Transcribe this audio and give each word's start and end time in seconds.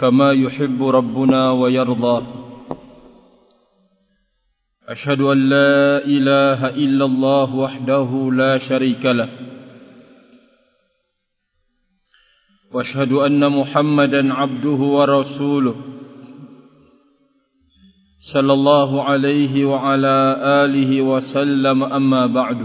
كما 0.00 0.32
يحب 0.32 0.82
ربنا 0.82 1.50
ويرضى. 1.50 2.26
أشهد 4.88 5.20
أن 5.20 5.48
لا 5.48 6.04
إله 6.04 6.68
إلا 6.68 7.04
الله 7.04 7.54
وحده 7.54 8.30
لا 8.32 8.58
شريك 8.58 9.06
له. 9.06 9.28
وأشهد 12.72 13.12
أن 13.12 13.52
محمدا 13.52 14.34
عبده 14.34 14.80
ورسوله. 14.96 15.74
صلى 18.32 18.52
الله 18.52 19.02
عليه 19.02 19.64
وعلى 19.64 20.36
آله 20.40 21.02
وسلم 21.02 21.82
أما 21.82 22.26
بعد. 22.26 22.58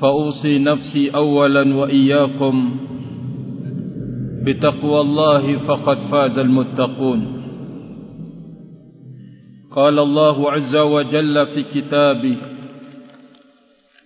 فأوصي 0.00 0.58
نفسي 0.58 1.10
أولا 1.14 1.76
وإياكم 1.76 2.76
بتقوى 4.44 5.00
الله 5.00 5.58
فقد 5.58 5.98
فاز 6.10 6.38
المتقون. 6.38 7.20
قال 9.70 9.98
الله 9.98 10.50
عز 10.50 10.76
وجل 10.76 11.46
في 11.46 11.62
كتابه 11.62 12.36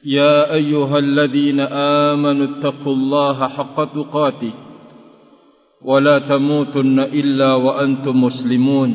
يا 0.04 0.54
أيها 0.54 0.98
الذين 0.98 1.60
آمنوا 2.12 2.46
اتقوا 2.46 2.94
الله 2.94 3.48
حق 3.48 3.78
تقاته 3.94 4.52
ولا 5.84 6.18
تموتن 6.18 6.98
إلا 7.00 7.54
وأنتم 7.54 8.14
مسلمون. 8.24 8.90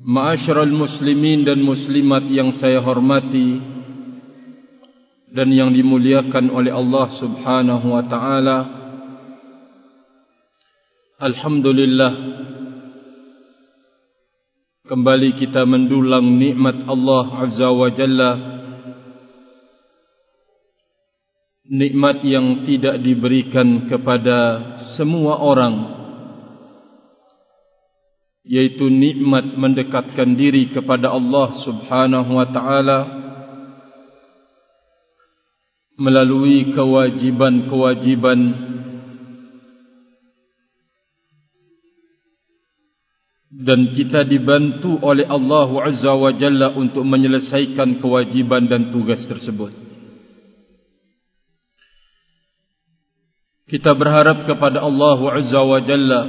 Ma'asyiral 0.00 0.72
muslimin 0.72 1.44
dan 1.44 1.60
muslimat 1.60 2.24
yang 2.32 2.56
saya 2.58 2.80
hormati 2.82 3.69
dan 5.30 5.48
yang 5.54 5.70
dimuliakan 5.70 6.50
oleh 6.50 6.74
Allah 6.74 7.06
Subhanahu 7.22 7.86
wa 7.94 8.02
taala. 8.10 8.58
Alhamdulillah 11.22 12.12
kembali 14.90 15.30
kita 15.38 15.62
mendulang 15.62 16.26
nikmat 16.34 16.82
Allah 16.90 17.24
Azza 17.46 17.70
wa 17.70 17.88
Jalla. 17.94 18.32
Nikmat 21.70 22.26
yang 22.26 22.66
tidak 22.66 22.98
diberikan 22.98 23.86
kepada 23.86 24.38
semua 24.98 25.38
orang 25.38 26.02
yaitu 28.42 28.90
nikmat 28.90 29.54
mendekatkan 29.54 30.34
diri 30.34 30.74
kepada 30.74 31.14
Allah 31.14 31.54
Subhanahu 31.62 32.34
wa 32.34 32.50
taala 32.50 33.19
melalui 36.00 36.72
kewajiban-kewajiban 36.72 38.40
dan 43.52 43.92
kita 43.92 44.24
dibantu 44.24 44.96
oleh 45.04 45.28
Allah 45.28 45.68
Azza 45.84 46.16
wa 46.16 46.32
Jalla 46.32 46.72
untuk 46.72 47.04
menyelesaikan 47.04 48.00
kewajiban 48.00 48.64
dan 48.64 48.88
tugas 48.88 49.20
tersebut. 49.28 49.76
Kita 53.68 53.92
berharap 53.92 54.48
kepada 54.48 54.80
Allah 54.80 55.18
Azza 55.36 55.60
wa 55.60 55.78
Jalla 55.84 56.20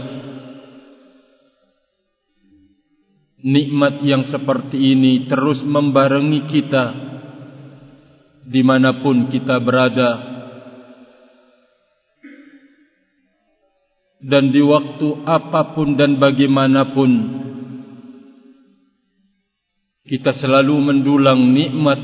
nikmat 3.41 4.03
yang 4.05 4.27
seperti 4.27 4.77
ini 4.77 5.25
terus 5.25 5.63
membarengi 5.65 6.45
kita 6.45 7.10
dimanapun 8.51 9.31
kita 9.31 9.55
berada. 9.63 10.29
Dan 14.21 14.53
di 14.53 14.61
waktu 14.61 15.25
apapun 15.25 15.97
dan 15.97 16.21
bagaimanapun 16.21 17.41
kita 20.05 20.29
selalu 20.37 20.77
mendulang 20.77 21.41
nikmat 21.41 21.97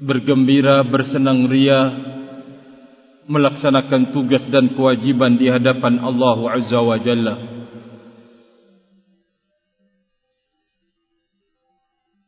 bergembira 0.00 0.80
bersenang 0.86 1.44
ria 1.44 1.92
melaksanakan 3.28 4.16
tugas 4.16 4.48
dan 4.48 4.72
kewajiban 4.72 5.36
di 5.36 5.52
hadapan 5.52 6.00
Allah 6.00 6.56
Azza 6.56 6.80
wa 6.80 6.96
Jalla 6.96 7.55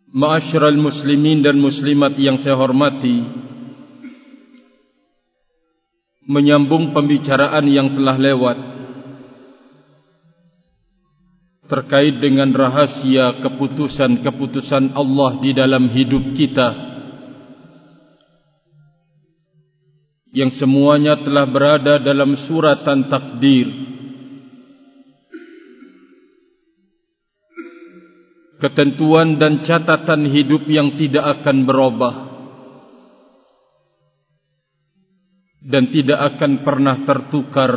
Ma'asyiral 0.08 0.80
muslimin 0.80 1.44
dan 1.44 1.60
muslimat 1.60 2.16
yang 2.16 2.40
saya 2.40 2.56
hormati 2.56 3.28
Menyambung 6.24 6.96
pembicaraan 6.96 7.68
yang 7.68 7.92
telah 7.92 8.16
lewat 8.16 8.56
Terkait 11.68 12.16
dengan 12.24 12.48
rahasia 12.56 13.36
keputusan-keputusan 13.44 14.96
Allah 14.96 15.30
di 15.44 15.52
dalam 15.52 15.92
hidup 15.92 16.32
kita 16.32 16.68
Yang 20.32 20.64
semuanya 20.64 21.20
telah 21.20 21.44
berada 21.44 22.00
dalam 22.00 22.32
suratan 22.48 23.12
takdir 23.12 23.87
ketentuan 28.58 29.38
dan 29.38 29.62
catatan 29.62 30.26
hidup 30.26 30.66
yang 30.66 30.98
tidak 30.98 31.40
akan 31.40 31.62
berubah 31.62 32.14
dan 35.62 35.90
tidak 35.90 36.18
akan 36.34 36.52
pernah 36.64 36.96
tertukar 37.04 37.72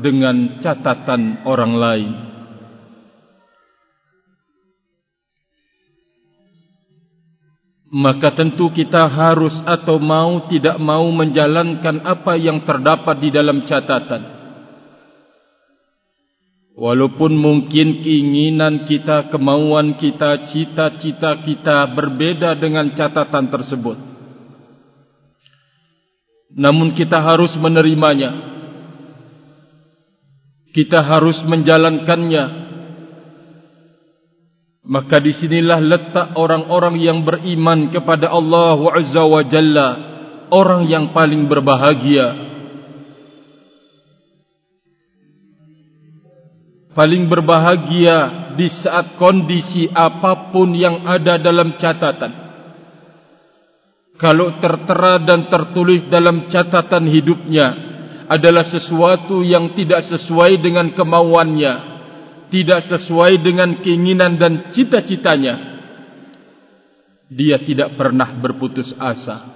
dengan 0.00 0.58
catatan 0.60 1.46
orang 1.46 1.74
lain. 1.76 2.12
Maka 7.86 8.34
tentu 8.34 8.68
kita 8.74 9.08
harus 9.08 9.56
atau 9.62 9.96
mau 10.02 10.50
tidak 10.50 10.76
mau 10.82 11.06
menjalankan 11.08 12.02
apa 12.02 12.34
yang 12.34 12.60
terdapat 12.66 13.16
di 13.22 13.30
dalam 13.30 13.62
catatan. 13.62 14.35
Walaupun 16.76 17.32
mungkin 17.32 18.04
keinginan 18.04 18.84
kita, 18.84 19.32
kemauan 19.32 19.96
kita, 19.96 20.52
cita-cita 20.52 21.40
kita 21.40 21.88
berbeda 21.96 22.52
dengan 22.60 22.92
catatan 22.92 23.48
tersebut. 23.48 23.96
Namun 26.52 26.92
kita 26.92 27.16
harus 27.16 27.56
menerimanya. 27.56 28.60
Kita 30.76 31.00
harus 31.00 31.40
menjalankannya. 31.48 32.44
Maka 34.84 35.16
disinilah 35.16 35.80
letak 35.80 36.36
orang-orang 36.36 37.00
yang 37.00 37.24
beriman 37.24 37.88
kepada 37.88 38.28
Allah 38.28 38.76
Azza 39.00 39.24
wa 39.24 39.40
Jalla. 39.48 39.88
Orang 40.52 40.84
yang 40.92 41.16
paling 41.16 41.48
berbahagia. 41.48 42.45
Paling 46.96 47.28
berbahagia 47.28 48.48
di 48.56 48.64
saat 48.80 49.20
kondisi 49.20 49.84
apapun 49.92 50.72
yang 50.72 51.04
ada 51.04 51.36
dalam 51.36 51.76
catatan. 51.76 52.48
Kalau 54.16 54.56
tertera 54.64 55.20
dan 55.20 55.52
tertulis 55.52 56.08
dalam 56.08 56.48
catatan 56.48 57.04
hidupnya 57.04 57.66
adalah 58.32 58.64
sesuatu 58.64 59.44
yang 59.44 59.76
tidak 59.76 60.08
sesuai 60.08 60.56
dengan 60.56 60.96
kemauannya, 60.96 61.74
tidak 62.48 62.88
sesuai 62.88 63.44
dengan 63.44 63.76
keinginan 63.84 64.40
dan 64.40 64.72
cita-citanya, 64.72 65.76
dia 67.28 67.60
tidak 67.60 67.92
pernah 68.00 68.40
berputus 68.40 68.88
asa. 68.96 69.52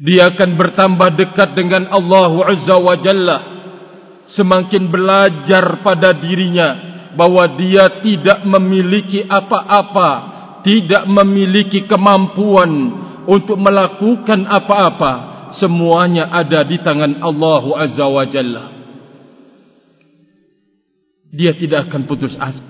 Dia 0.00 0.32
akan 0.32 0.56
bertambah 0.56 1.12
dekat 1.12 1.52
dengan 1.52 1.92
Allah 1.92 2.32
Azza 2.48 2.76
wa 2.80 2.96
Jalla 2.96 3.51
semakin 4.32 4.88
belajar 4.88 5.80
pada 5.84 6.16
dirinya 6.16 6.92
bahwa 7.12 7.44
dia 7.60 8.00
tidak 8.00 8.44
memiliki 8.48 9.24
apa-apa, 9.24 10.10
tidak 10.64 11.04
memiliki 11.08 11.84
kemampuan 11.84 12.70
untuk 13.28 13.60
melakukan 13.60 14.48
apa-apa, 14.48 15.12
semuanya 15.60 16.32
ada 16.32 16.64
di 16.64 16.80
tangan 16.80 17.20
Allah 17.20 17.64
Azza 17.84 18.06
wa 18.08 18.24
Jalla. 18.24 18.64
Dia 21.32 21.56
tidak 21.56 21.88
akan 21.88 22.02
putus 22.04 22.36
asa. 22.36 22.60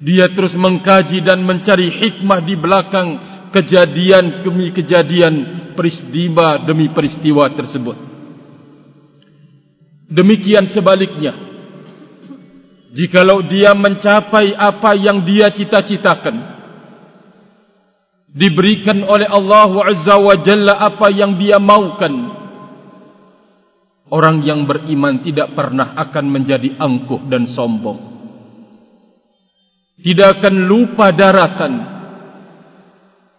Dia 0.00 0.28
terus 0.32 0.52
mengkaji 0.56 1.24
dan 1.24 1.44
mencari 1.44 1.88
hikmah 1.88 2.40
di 2.44 2.56
belakang 2.60 3.08
kejadian 3.52 4.44
demi 4.44 4.72
kejadian, 4.72 5.34
peristiwa 5.72 6.60
demi 6.64 6.92
peristiwa 6.92 7.48
tersebut. 7.52 8.13
Demikian 10.14 10.70
sebaliknya. 10.70 11.34
Jikalau 12.94 13.42
dia 13.50 13.74
mencapai 13.74 14.54
apa 14.54 14.94
yang 14.94 15.26
dia 15.26 15.50
cita-citakan. 15.50 16.54
diberikan 18.34 19.06
oleh 19.06 19.30
Allah 19.30 19.70
Azza 19.86 20.18
wa 20.18 20.34
Jalla 20.42 20.74
apa 20.82 21.06
yang 21.14 21.38
dia 21.38 21.62
maukan 21.62 22.34
orang 24.10 24.42
yang 24.42 24.66
beriman 24.66 25.22
tidak 25.22 25.54
pernah 25.54 25.94
akan 25.94 26.24
menjadi 26.26 26.74
angkuh 26.74 27.30
dan 27.30 27.46
sombong 27.54 27.98
tidak 30.02 30.42
akan 30.42 30.54
lupa 30.66 31.14
daratan 31.14 31.72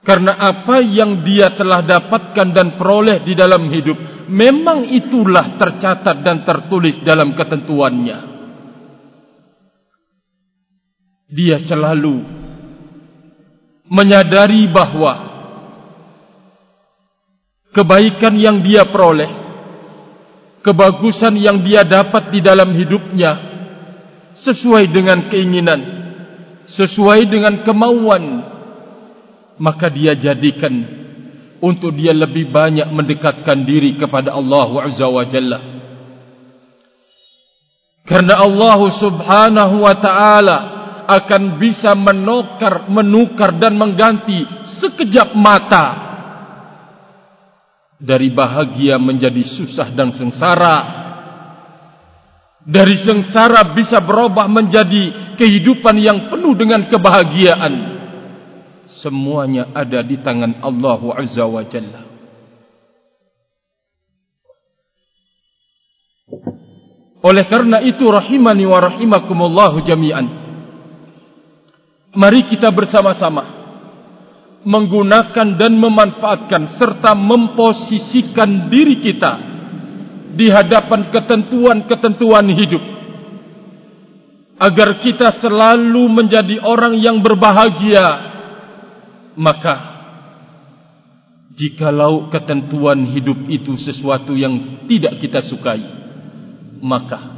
karena 0.06 0.38
apa 0.38 0.86
yang 0.86 1.26
dia 1.26 1.50
telah 1.58 1.82
dapatkan 1.82 2.54
dan 2.54 2.78
peroleh 2.78 3.26
di 3.26 3.34
dalam 3.34 3.66
hidup 3.74 4.30
memang 4.30 4.86
itulah 4.86 5.58
tercatat 5.58 6.22
dan 6.22 6.46
tertulis 6.46 7.02
dalam 7.02 7.34
ketentuannya. 7.34 8.38
Dia 11.26 11.58
selalu 11.58 12.22
menyadari 13.90 14.70
bahawa 14.70 15.14
kebaikan 17.74 18.38
yang 18.38 18.62
dia 18.62 18.86
peroleh, 18.86 19.30
kebagusan 20.62 21.34
yang 21.34 21.66
dia 21.66 21.82
dapat 21.82 22.30
di 22.30 22.46
dalam 22.46 22.78
hidupnya 22.78 23.32
sesuai 24.46 24.86
dengan 24.94 25.34
keinginan, 25.34 25.82
sesuai 26.78 27.26
dengan 27.26 27.66
kemauan, 27.66 28.24
maka 29.60 29.88
dia 29.88 30.16
jadikan 30.16 30.74
untuk 31.64 31.96
dia 31.96 32.12
lebih 32.12 32.52
banyak 32.52 32.88
mendekatkan 32.92 33.64
diri 33.64 33.96
kepada 33.96 34.36
Allah 34.36 34.70
Azza 34.86 35.08
wa 35.08 35.26
Jalla. 35.26 35.60
Karena 38.06 38.38
Allah 38.38 38.80
Subhanahu 39.02 39.76
wa 39.82 39.96
taala 39.98 40.58
akan 41.06 41.58
bisa 41.58 41.98
menukar, 41.98 42.86
menukar 42.90 43.58
dan 43.58 43.78
mengganti 43.78 44.46
sekejap 44.82 45.34
mata 45.34 46.06
dari 47.98 48.30
bahagia 48.30 49.02
menjadi 49.02 49.42
susah 49.42 49.90
dan 49.96 50.14
sengsara 50.14 50.78
dari 52.66 52.98
sengsara 52.98 53.74
bisa 53.78 54.02
berubah 54.02 54.50
menjadi 54.50 55.38
kehidupan 55.38 55.96
yang 56.02 56.34
penuh 56.34 56.58
dengan 56.58 56.90
kebahagiaan 56.90 57.95
semuanya 59.06 59.70
ada 59.78 60.02
di 60.02 60.18
tangan 60.18 60.66
Allah 60.66 61.02
Azza 61.22 61.46
wa 61.46 61.62
Jalla. 61.70 62.02
Oleh 67.22 67.46
karena 67.46 67.86
itu 67.86 68.06
rahimani 68.06 68.66
wa 68.66 68.82
rahimakumullahu 68.82 69.82
jami'an 69.82 70.26
Mari 72.16 72.48
kita 72.50 72.70
bersama-sama 72.70 73.44
menggunakan 74.66 75.58
dan 75.58 75.74
memanfaatkan 75.78 76.80
serta 76.82 77.14
memposisikan 77.14 78.70
diri 78.74 78.98
kita 79.04 79.34
di 80.34 80.50
hadapan 80.50 81.14
ketentuan-ketentuan 81.14 82.46
hidup 82.50 82.84
agar 84.58 84.90
kita 85.06 85.38
selalu 85.44 86.10
menjadi 86.10 86.64
orang 86.66 86.98
yang 86.98 87.20
berbahagia 87.22 88.35
maka 89.36 89.96
jikalau 91.56 92.28
ketentuan 92.32 93.16
hidup 93.16 93.48
itu 93.48 93.76
sesuatu 93.80 94.36
yang 94.36 94.84
tidak 94.88 95.20
kita 95.24 95.40
sukai 95.48 95.84
maka 96.84 97.36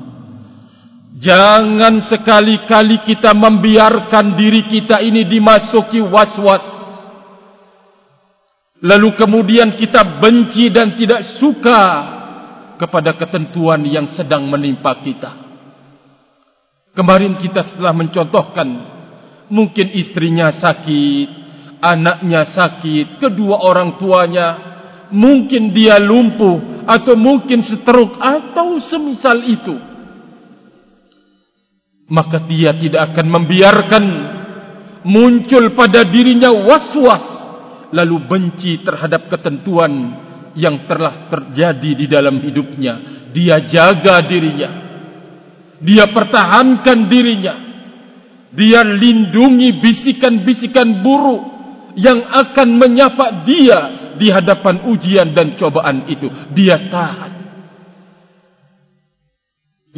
Jangan 1.18 1.98
sekali-kali 2.06 3.02
kita 3.02 3.34
membiarkan 3.34 4.38
diri 4.38 4.70
kita 4.70 5.02
ini 5.02 5.26
dimasuki 5.26 5.98
was-was. 5.98 6.62
Lalu 8.86 9.18
kemudian 9.18 9.74
kita 9.74 10.22
benci 10.22 10.70
dan 10.70 10.94
tidak 10.94 11.42
suka 11.42 11.82
kepada 12.78 13.18
ketentuan 13.18 13.82
yang 13.90 14.14
sedang 14.14 14.46
menimpa 14.46 14.94
kita. 15.02 15.32
Kemarin 16.94 17.42
kita 17.42 17.66
setelah 17.66 17.98
mencontohkan 17.98 18.68
mungkin 19.50 19.90
istrinya 19.98 20.54
sakit, 20.54 21.47
anaknya 21.82 22.48
sakit, 22.50 23.22
kedua 23.22 23.62
orang 23.62 23.98
tuanya 24.02 24.48
mungkin 25.14 25.72
dia 25.72 26.00
lumpuh 26.02 26.84
atau 26.88 27.16
mungkin 27.16 27.64
stroke 27.64 28.18
atau 28.20 28.80
semisal 28.82 29.38
itu. 29.48 29.76
Maka 32.08 32.40
dia 32.48 32.72
tidak 32.72 33.12
akan 33.12 33.28
membiarkan 33.28 34.06
muncul 35.04 35.76
pada 35.76 36.08
dirinya 36.08 36.48
was-was 36.52 37.26
lalu 37.92 38.24
benci 38.28 38.80
terhadap 38.84 39.28
ketentuan 39.28 39.92
yang 40.56 40.88
telah 40.88 41.28
terjadi 41.28 41.92
di 41.94 42.06
dalam 42.08 42.40
hidupnya. 42.40 43.28
Dia 43.36 43.60
jaga 43.68 44.24
dirinya. 44.24 44.70
Dia 45.84 46.10
pertahankan 46.10 47.12
dirinya. 47.12 47.56
Dia 48.56 48.82
lindungi 48.82 49.78
bisikan-bisikan 49.84 51.04
buruk 51.04 51.57
yang 51.98 52.22
akan 52.30 52.78
menyapa 52.78 53.42
dia 53.44 53.80
di 54.16 54.30
hadapan 54.30 54.86
ujian 54.86 55.34
dan 55.34 55.58
cobaan 55.58 56.06
itu. 56.06 56.30
Dia 56.54 56.78
tahan 56.88 57.34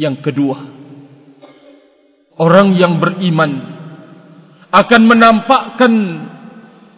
yang 0.00 0.16
kedua 0.24 0.56
orang 2.40 2.72
yang 2.72 2.96
beriman 2.96 3.52
akan 4.72 5.02
menampakkan 5.04 5.92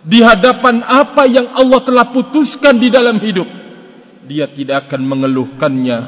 di 0.07 0.23
hadapan 0.23 0.87
apa 0.87 1.27
yang 1.27 1.51
Allah 1.51 1.83
telah 1.83 2.07
putuskan 2.15 2.79
di 2.79 2.87
dalam 2.87 3.19
hidup. 3.19 3.49
Dia 4.23 4.47
tidak 4.55 4.87
akan 4.87 5.03
mengeluhkannya 5.03 5.99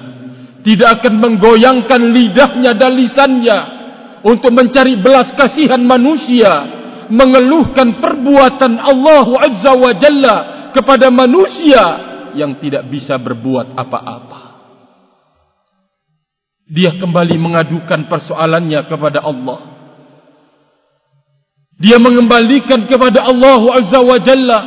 tidak 0.64 0.98
akan 0.98 1.20
menggoyangkan 1.20 2.02
lidahnya 2.10 2.72
dan 2.72 2.96
lisannya 2.96 3.58
untuk 4.24 4.50
mencari 4.56 4.96
belas 4.96 5.36
kasihan 5.36 5.84
manusia 5.84 6.73
mengeluhkan 7.10 8.00
perbuatan 8.00 8.78
Allah 8.78 9.26
Azza 9.42 9.72
wa 9.76 9.92
Jalla 9.96 10.36
kepada 10.72 11.08
manusia 11.10 11.82
yang 12.34 12.58
tidak 12.58 12.88
bisa 12.90 13.14
berbuat 13.20 13.78
apa-apa 13.78 14.44
dia 16.64 16.96
kembali 16.96 17.36
mengadukan 17.36 18.08
persoalannya 18.08 18.80
kepada 18.88 19.20
Allah. 19.20 19.60
Dia 21.76 22.00
mengembalikan 22.00 22.88
kepada 22.88 23.28
Allah 23.28 23.60
Azza 23.76 24.00
wa 24.00 24.18
Jalla. 24.18 24.60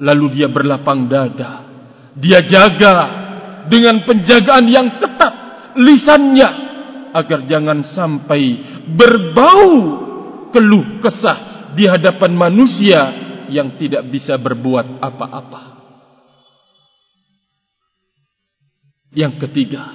Lalu 0.00 0.26
dia 0.40 0.48
berlapang 0.50 1.06
dada. 1.06 1.70
Dia 2.18 2.42
jaga 2.42 2.96
dengan 3.70 4.02
penjagaan 4.02 4.66
yang 4.66 4.98
ketat 4.98 5.32
lisannya 5.78 6.50
agar 7.14 7.46
jangan 7.46 7.86
sampai 7.94 8.42
berbau 8.90 9.70
keluh 10.50 11.02
kesah 11.02 11.70
di 11.74 11.86
hadapan 11.86 12.34
manusia 12.34 13.00
yang 13.50 13.74
tidak 13.78 14.06
bisa 14.10 14.38
berbuat 14.38 15.02
apa-apa. 15.02 15.62
Yang 19.10 19.42
ketiga, 19.42 19.90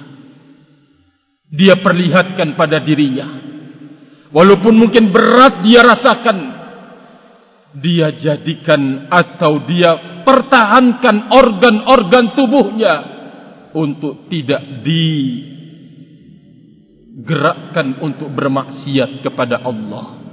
dia 1.48 1.80
perlihatkan 1.80 2.52
pada 2.52 2.84
dirinya. 2.84 3.48
Walaupun 4.28 4.76
mungkin 4.76 5.08
berat 5.08 5.64
dia 5.64 5.80
rasakan, 5.80 6.38
dia 7.80 8.12
jadikan 8.12 9.08
atau 9.08 9.64
dia 9.64 10.20
pertahankan 10.20 11.32
organ-organ 11.32 12.36
tubuhnya 12.36 12.94
untuk 13.72 14.28
tidak 14.28 14.84
digerakkan 17.16 18.00
untuk 18.04 18.28
bermaksiat 18.36 19.24
kepada 19.24 19.64
Allah. 19.64 20.25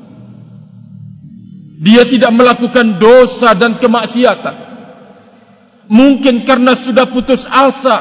Dia 1.82 2.06
tidak 2.06 2.32
melakukan 2.34 3.02
dosa 3.02 3.58
dan 3.58 3.82
kemaksiatan. 3.82 4.56
Mungkin 5.90 6.46
karena 6.46 6.74
sudah 6.86 7.06
putus 7.10 7.42
asa, 7.50 7.98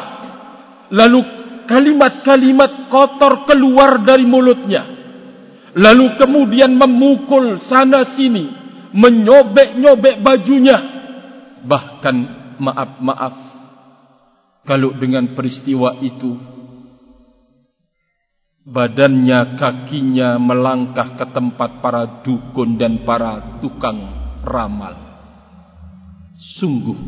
lalu 0.93 1.25
kalimat-kalimat 1.67 2.93
kotor 2.93 3.49
keluar 3.49 4.05
dari 4.05 4.29
mulutnya. 4.29 4.83
Lalu 5.73 6.21
kemudian 6.21 6.77
memukul 6.77 7.57
sana 7.65 8.05
sini, 8.13 8.53
menyobek-nyobek 8.93 10.21
bajunya. 10.21 10.79
Bahkan 11.65 12.17
maaf-maaf, 12.61 13.35
kalau 14.69 14.93
dengan 15.01 15.33
peristiwa 15.33 15.97
itu, 16.05 16.37
badannya, 18.63 19.59
kakinya 19.59 20.39
melangkah 20.39 21.19
ke 21.19 21.27
tempat 21.31 21.83
para 21.83 22.23
dukun 22.23 22.79
dan 22.79 23.03
para 23.03 23.59
tukang 23.59 23.99
ramal. 24.47 24.95
Sungguh, 26.59 26.99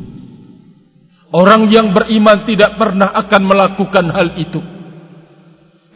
Orang 1.34 1.66
yang 1.66 1.90
beriman 1.90 2.46
tidak 2.46 2.78
pernah 2.78 3.11
akan 3.11 3.42
melakukan 3.42 4.06
hal 4.14 4.38
itu. 4.38 4.62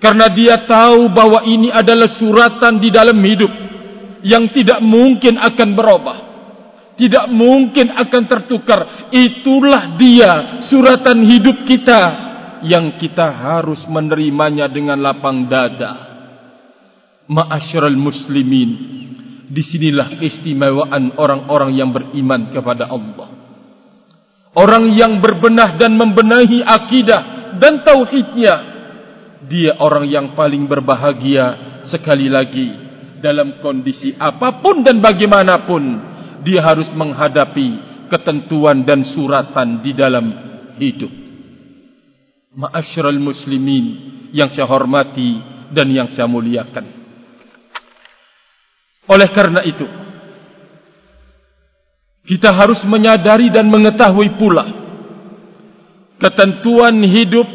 Karena 0.02 0.26
dia 0.34 0.66
tahu 0.66 1.06
bahwa 1.14 1.46
ini 1.46 1.70
adalah 1.70 2.10
suratan 2.18 2.82
di 2.82 2.90
dalam 2.90 3.14
hidup 3.22 3.52
yang 4.26 4.50
tidak 4.50 4.82
mungkin 4.82 5.38
akan 5.38 5.68
berubah. 5.78 6.18
Tidak 6.98 7.30
mungkin 7.30 7.94
akan 7.94 8.22
tertukar. 8.26 8.80
Itulah 9.14 9.94
dia 9.94 10.66
suratan 10.66 11.22
hidup 11.22 11.62
kita 11.62 12.02
yang 12.64 12.98
kita 12.98 13.28
harus 13.28 13.82
menerimanya 13.86 14.66
dengan 14.66 14.98
lapang 14.98 15.46
dada. 15.46 16.06
Ma'asyiral 17.28 17.98
muslimin, 17.98 18.70
disinilah 19.52 20.16
istimewaan 20.24 21.16
orang-orang 21.20 21.76
yang 21.76 21.92
beriman 21.92 22.48
kepada 22.48 22.88
Allah. 22.88 23.28
Orang 24.56 24.96
yang 24.96 25.20
berbenah 25.20 25.76
dan 25.76 25.92
membenahi 25.92 26.64
akidah 26.64 27.52
dan 27.60 27.84
tauhidnya, 27.84 28.54
dia 29.44 29.76
orang 29.78 30.08
yang 30.08 30.26
paling 30.32 30.64
berbahagia 30.64 31.80
sekali 31.84 32.32
lagi 32.32 32.68
dalam 33.20 33.60
kondisi 33.60 34.14
apapun 34.16 34.82
dan 34.82 34.98
bagaimanapun 34.98 35.82
dia 36.42 36.64
harus 36.64 36.88
menghadapi 36.94 37.88
ketentuan 38.08 38.82
dan 38.88 39.04
suratan 39.04 39.84
di 39.84 39.92
dalam 39.92 40.26
hidup. 40.80 41.27
Ma'asyiral 42.58 43.22
muslimin 43.22 43.86
yang 44.34 44.50
saya 44.50 44.66
hormati 44.66 45.38
dan 45.70 45.86
yang 45.94 46.10
saya 46.10 46.26
muliakan. 46.26 46.84
Oleh 49.08 49.28
karena 49.30 49.62
itu, 49.62 49.86
kita 52.28 52.50
harus 52.52 52.82
menyadari 52.84 53.48
dan 53.48 53.70
mengetahui 53.70 54.36
pula 54.36 54.88
ketentuan 56.18 56.98
hidup 57.06 57.46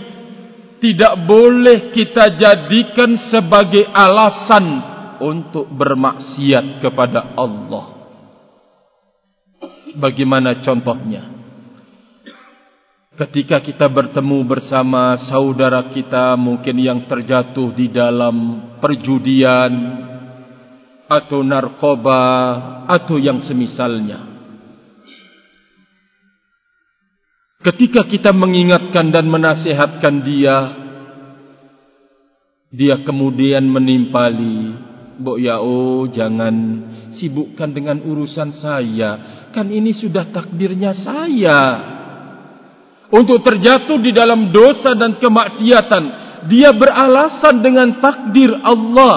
tidak 0.79 1.13
boleh 1.24 1.95
kita 1.95 2.36
jadikan 2.36 3.15
sebagai 3.31 3.88
alasan 3.91 4.65
untuk 5.24 5.72
bermaksiat 5.72 6.83
kepada 6.83 7.38
Allah. 7.39 7.86
Bagaimana 9.95 10.60
contohnya? 10.60 11.42
Ketika 13.13 13.62
kita 13.62 13.86
bertemu 13.93 14.41
bersama 14.41 15.13
saudara 15.29 15.86
kita 15.93 16.34
mungkin 16.34 16.82
yang 16.82 17.05
terjatuh 17.05 17.70
di 17.77 17.86
dalam 17.93 18.58
perjudian 18.82 19.70
atau 21.05 21.46
narkoba 21.46 22.22
atau 22.89 23.22
yang 23.22 23.38
semisalnya. 23.46 24.34
Ketika 27.62 28.01
kita 28.10 28.34
mengingatkan 28.34 29.13
dan 29.13 29.29
menasihatkan 29.29 30.15
dia, 30.25 30.58
dia 32.74 32.98
kemudian 33.05 33.62
menimpali, 33.62 34.74
Mbok 35.22 35.38
ya 35.38 35.62
oh 35.62 36.10
jangan 36.10 36.82
sibukkan 37.13 37.70
dengan 37.77 38.01
urusan 38.01 38.58
saya, 38.58 39.12
kan 39.53 39.70
ini 39.70 39.93
sudah 39.93 40.34
takdirnya 40.34 40.98
saya. 40.98 41.92
Untuk 43.12 43.43
terjatuh 43.43 44.00
di 44.00 44.12
dalam 44.15 44.50
dosa 44.50 44.95
dan 44.95 45.19
kemaksiatan, 45.19 46.03
dia 46.48 46.72
beralasan 46.75 47.60
dengan 47.63 48.00
takdir 48.00 48.51
Allah. 48.63 49.15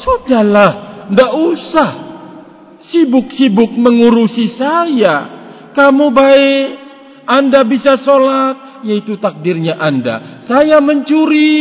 Sudahlah, 0.00 0.72
tidak 1.10 1.32
usah 1.38 1.90
sibuk-sibuk 2.90 3.72
mengurusi 3.74 4.48
saya. 4.58 5.14
Kamu 5.74 6.14
baik, 6.14 6.66
anda 7.26 7.62
bisa 7.66 7.98
sholat, 8.00 8.84
yaitu 8.86 9.16
takdirnya 9.18 9.80
anda. 9.80 10.44
Saya 10.46 10.78
mencuri, 10.78 11.52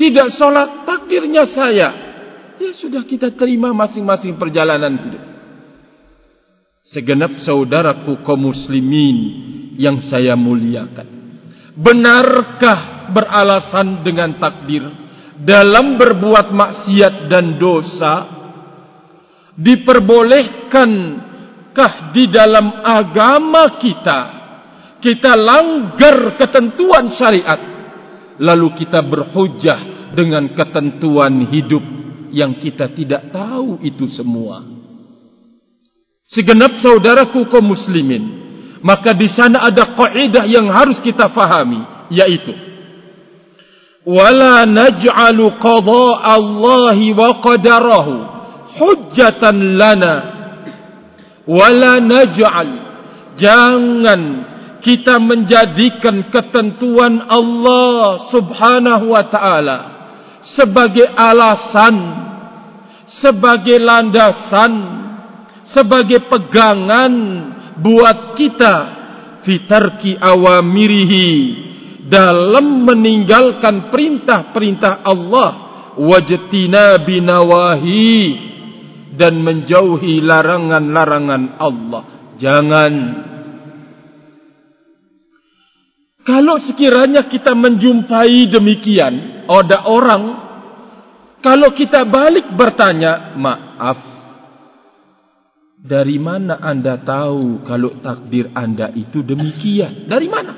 tidak 0.00 0.32
sholat, 0.38 0.86
takdirnya 0.86 1.44
saya. 1.50 1.88
Ya 2.54 2.70
sudah 2.72 3.02
kita 3.02 3.34
terima 3.34 3.74
masing-masing 3.74 4.38
perjalanan 4.38 4.94
hidup. 4.94 5.33
Segenap 6.84 7.40
saudaraku 7.40 8.20
kaum 8.28 8.52
muslimin 8.52 9.16
yang 9.80 10.04
saya 10.04 10.36
muliakan. 10.36 11.08
Benarkah 11.80 13.08
beralasan 13.08 14.04
dengan 14.04 14.36
takdir 14.36 14.84
dalam 15.40 15.96
berbuat 15.96 16.52
maksiat 16.52 17.32
dan 17.32 17.56
dosa? 17.56 18.14
Diperbolehkankah 19.56 22.12
di 22.12 22.28
dalam 22.28 22.84
agama 22.84 23.80
kita 23.80 24.20
kita 25.00 25.40
langgar 25.40 26.36
ketentuan 26.36 27.08
syariat? 27.16 27.64
Lalu 28.44 28.84
kita 28.84 29.00
berhujah 29.00 30.12
dengan 30.12 30.52
ketentuan 30.52 31.48
hidup 31.48 31.80
yang 32.28 32.60
kita 32.60 32.92
tidak 32.92 33.32
tahu 33.32 33.80
itu 33.80 34.04
semua 34.12 34.73
segenap 36.28 36.80
saudaraku 36.80 37.48
kaum 37.48 37.72
muslimin 37.72 38.44
maka 38.84 39.16
di 39.16 39.28
sana 39.32 39.64
ada 39.64 39.96
kaidah 39.96 40.44
yang 40.44 40.68
harus 40.68 41.00
kita 41.00 41.32
fahami 41.32 41.80
yaitu 42.12 42.52
wala 44.04 44.68
naj'alu 44.68 45.56
qada 45.56 46.04
Allah 46.36 46.98
wa 47.16 47.30
qadarahu 47.40 48.34
hujjatan 48.78 49.78
lana. 49.78 50.14
Wala 51.44 52.00
naj'al 52.00 52.70
jangan 53.36 54.20
kita 54.80 55.20
menjadikan 55.20 56.28
ketentuan 56.32 57.20
Allah 57.28 58.32
Subhanahu 58.32 59.12
wa 59.12 59.24
taala 59.28 59.78
sebagai 60.40 61.04
alasan 61.04 61.96
sebagai 63.20 63.76
landasan 63.76 64.72
sebagai 65.72 66.28
pegangan 66.28 67.12
buat 67.80 68.36
kita 68.36 68.74
fitarki 69.44 70.16
awamirihi 70.16 71.30
dalam 72.08 72.84
meninggalkan 72.84 73.88
perintah-perintah 73.88 75.04
Allah 75.04 75.50
wajtina 75.96 77.00
binawahi 77.00 78.18
dan 79.14 79.40
menjauhi 79.40 80.20
larangan-larangan 80.20 81.42
Allah. 81.56 82.02
Jangan. 82.34 82.92
Kalau 86.24 86.56
sekiranya 86.56 87.28
kita 87.28 87.52
menjumpai 87.52 88.48
demikian 88.48 89.44
ada 89.44 89.84
orang 89.92 90.22
kalau 91.44 91.76
kita 91.76 92.08
balik 92.08 92.48
bertanya 92.56 93.36
maaf 93.36 94.13
dari 95.84 96.16
mana 96.16 96.64
anda 96.64 96.96
tahu 96.96 97.60
kalau 97.68 98.00
takdir 98.00 98.48
anda 98.56 98.88
itu 98.96 99.20
demikian? 99.20 100.08
Dari 100.08 100.28
mana? 100.32 100.52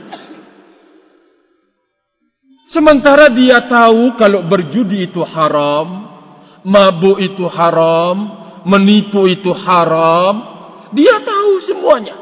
Sementara 2.70 3.26
dia 3.34 3.66
tahu 3.66 4.14
kalau 4.14 4.46
berjudi 4.46 5.10
itu 5.10 5.18
haram, 5.26 5.86
mabuk 6.62 7.18
itu 7.18 7.42
haram, 7.50 8.16
menipu 8.70 9.26
itu 9.26 9.50
haram, 9.50 10.34
dia 10.94 11.18
tahu 11.18 11.52
semuanya. 11.66 12.16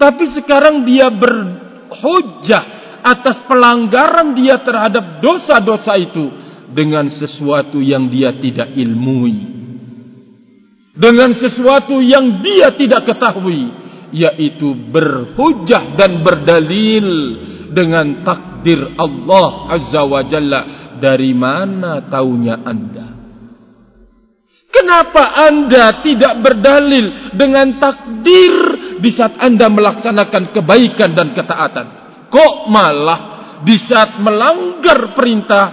Tapi 0.00 0.24
sekarang 0.32 0.84
dia 0.84 1.12
berhujah 1.12 2.64
atas 3.04 3.44
pelanggaran 3.44 4.32
dia 4.32 4.64
terhadap 4.64 5.20
dosa-dosa 5.20 5.92
itu 6.00 6.24
dengan 6.72 7.08
sesuatu 7.08 7.80
yang 7.80 8.08
dia 8.08 8.36
tidak 8.36 8.72
ilmui 8.76 9.65
dengan 10.96 11.36
sesuatu 11.36 12.00
yang 12.00 12.40
dia 12.40 12.72
tidak 12.72 13.04
ketahui 13.04 13.86
yaitu 14.16 14.72
berhujah 14.88 15.92
dan 15.92 16.24
berdalil 16.24 17.08
dengan 17.76 18.24
takdir 18.24 18.80
Allah 18.96 19.76
Azza 19.76 20.02
wa 20.08 20.24
Jalla. 20.24 20.60
Dari 20.96 21.36
mana 21.36 22.08
taunya 22.08 22.64
anda? 22.64 23.12
Kenapa 24.72 25.36
anda 25.44 26.00
tidak 26.00 26.40
berdalil 26.40 27.36
dengan 27.36 27.76
takdir 27.76 28.54
di 29.04 29.10
saat 29.12 29.36
anda 29.44 29.68
melaksanakan 29.68 30.56
kebaikan 30.56 31.12
dan 31.12 31.36
ketaatan? 31.36 31.86
Kok 32.32 32.72
malah 32.72 33.20
di 33.60 33.76
saat 33.76 34.16
melanggar 34.24 35.12
perintah 35.12 35.64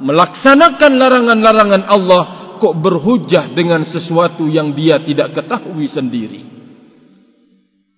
melaksanakan 0.00 0.92
larangan-larangan 1.00 1.82
Allah 1.84 2.45
kok 2.58 2.74
berhujah 2.80 3.52
dengan 3.54 3.84
sesuatu 3.86 4.44
yang 4.48 4.72
dia 4.76 5.00
tidak 5.02 5.36
ketahui 5.36 5.86
sendiri. 5.88 6.42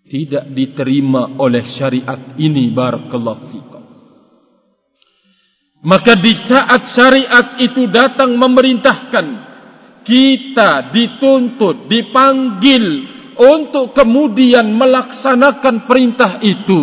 Tidak 0.09 0.57
diterima 0.57 1.37
oleh 1.37 1.65
syariat 1.77 2.33
ini 2.41 2.73
barakallahu 2.73 3.43
fikum. 3.53 3.85
Maka 5.85 6.17
di 6.19 6.33
saat 6.49 6.97
syariat 6.97 7.61
itu 7.61 7.87
datang 7.93 8.35
memerintahkan 8.35 9.27
kita 10.03 10.91
dituntut 10.91 11.87
dipanggil 11.87 12.85
untuk 13.39 13.95
kemudian 13.95 14.67
melaksanakan 14.75 15.87
perintah 15.87 16.41
itu. 16.43 16.81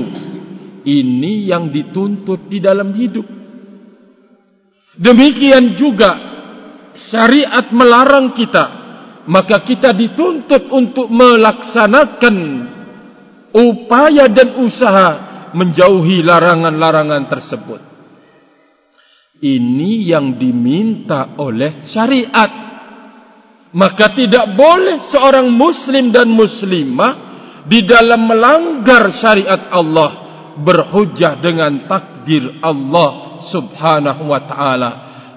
Ini 0.86 1.50
yang 1.50 1.74
dituntut 1.74 2.46
di 2.46 2.62
dalam 2.62 2.94
hidup. 2.94 3.26
Demikian 4.96 5.76
juga 5.76 6.35
syariat 7.12 7.70
melarang 7.72 8.34
kita 8.34 8.86
maka 9.26 9.66
kita 9.66 9.94
dituntut 9.94 10.70
untuk 10.70 11.10
melaksanakan 11.10 12.36
upaya 13.58 14.30
dan 14.30 14.54
usaha 14.62 15.10
menjauhi 15.56 16.22
larangan-larangan 16.22 17.24
tersebut. 17.32 17.82
Ini 19.42 20.16
yang 20.16 20.38
diminta 20.38 21.36
oleh 21.42 21.90
syariat. 21.90 22.64
Maka 23.76 24.16
tidak 24.16 24.56
boleh 24.56 25.12
seorang 25.12 25.52
muslim 25.52 26.08
dan 26.08 26.32
muslimah 26.32 27.14
di 27.68 27.84
dalam 27.84 28.24
melanggar 28.24 29.04
syariat 29.20 29.68
Allah 29.68 30.12
berhujah 30.64 31.44
dengan 31.44 31.84
takdir 31.84 32.64
Allah 32.64 33.44
subhanahu 33.52 34.32
wa 34.32 34.42
ta'ala. 34.48 34.92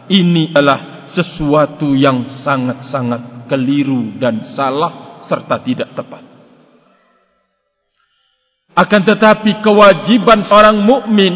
Ini 0.07 0.55
adalah 0.55 0.88
sesuatu 1.15 1.93
yang 1.97 2.43
sangat-sangat 2.45 3.49
keliru 3.49 4.17
dan 4.21 4.41
salah 4.57 5.23
serta 5.25 5.61
tidak 5.65 5.93
tepat. 5.97 6.25
Akan 8.79 9.03
tetapi 9.03 9.59
kewajiban 9.59 10.47
seorang 10.47 10.79
mukmin 10.79 11.35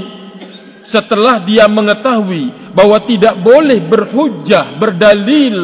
setelah 0.86 1.42
dia 1.42 1.66
mengetahui 1.66 2.74
bahwa 2.74 3.02
tidak 3.02 3.34
boleh 3.42 3.82
berhujah, 3.90 4.78
berdalil 4.78 5.56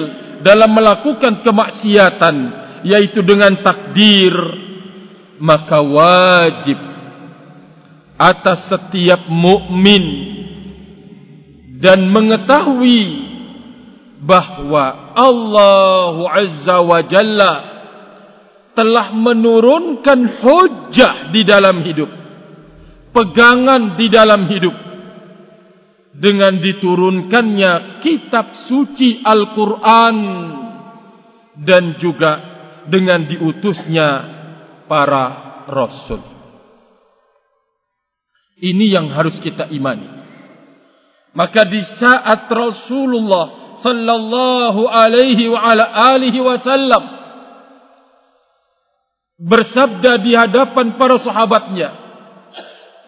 dalam 0.42 0.70
melakukan 0.74 1.42
kemaksiatan 1.42 2.36
yaitu 2.86 3.22
dengan 3.26 3.58
takdir 3.62 4.30
maka 5.38 5.78
wajib 5.82 6.78
atas 8.18 8.66
setiap 8.66 9.30
mukmin 9.30 10.04
dan 11.78 12.10
mengetahui 12.10 13.27
bahwa 14.28 15.16
Allah 15.16 16.16
Azza 16.36 16.84
wa 16.84 17.00
Jalla 17.08 17.54
telah 18.76 19.16
menurunkan 19.16 20.44
hujah 20.44 21.32
di 21.32 21.42
dalam 21.48 21.80
hidup 21.80 22.18
pegangan 23.18 23.98
di 23.98 24.06
dalam 24.06 24.46
hidup 24.46 24.76
dengan 26.18 26.58
diturunkannya 26.62 28.02
kitab 28.02 28.46
suci 28.70 29.22
Al-Quran 29.22 30.16
dan 31.62 31.98
juga 31.98 32.32
dengan 32.86 33.26
diutusnya 33.26 34.08
para 34.86 35.24
rasul. 35.66 36.22
Ini 38.58 38.98
yang 38.98 39.06
harus 39.14 39.38
kita 39.38 39.70
imani. 39.70 40.18
Maka 41.34 41.62
di 41.70 41.78
saat 42.02 42.50
Rasulullah 42.50 43.67
sallallahu 43.82 44.86
alaihi 44.86 45.50
wa 45.50 45.60
ala 45.62 45.84
alihi 46.16 46.38
wasallam 46.42 47.02
bersabda 49.38 50.18
di 50.22 50.34
hadapan 50.34 50.98
para 50.98 51.16
sahabatnya 51.22 51.88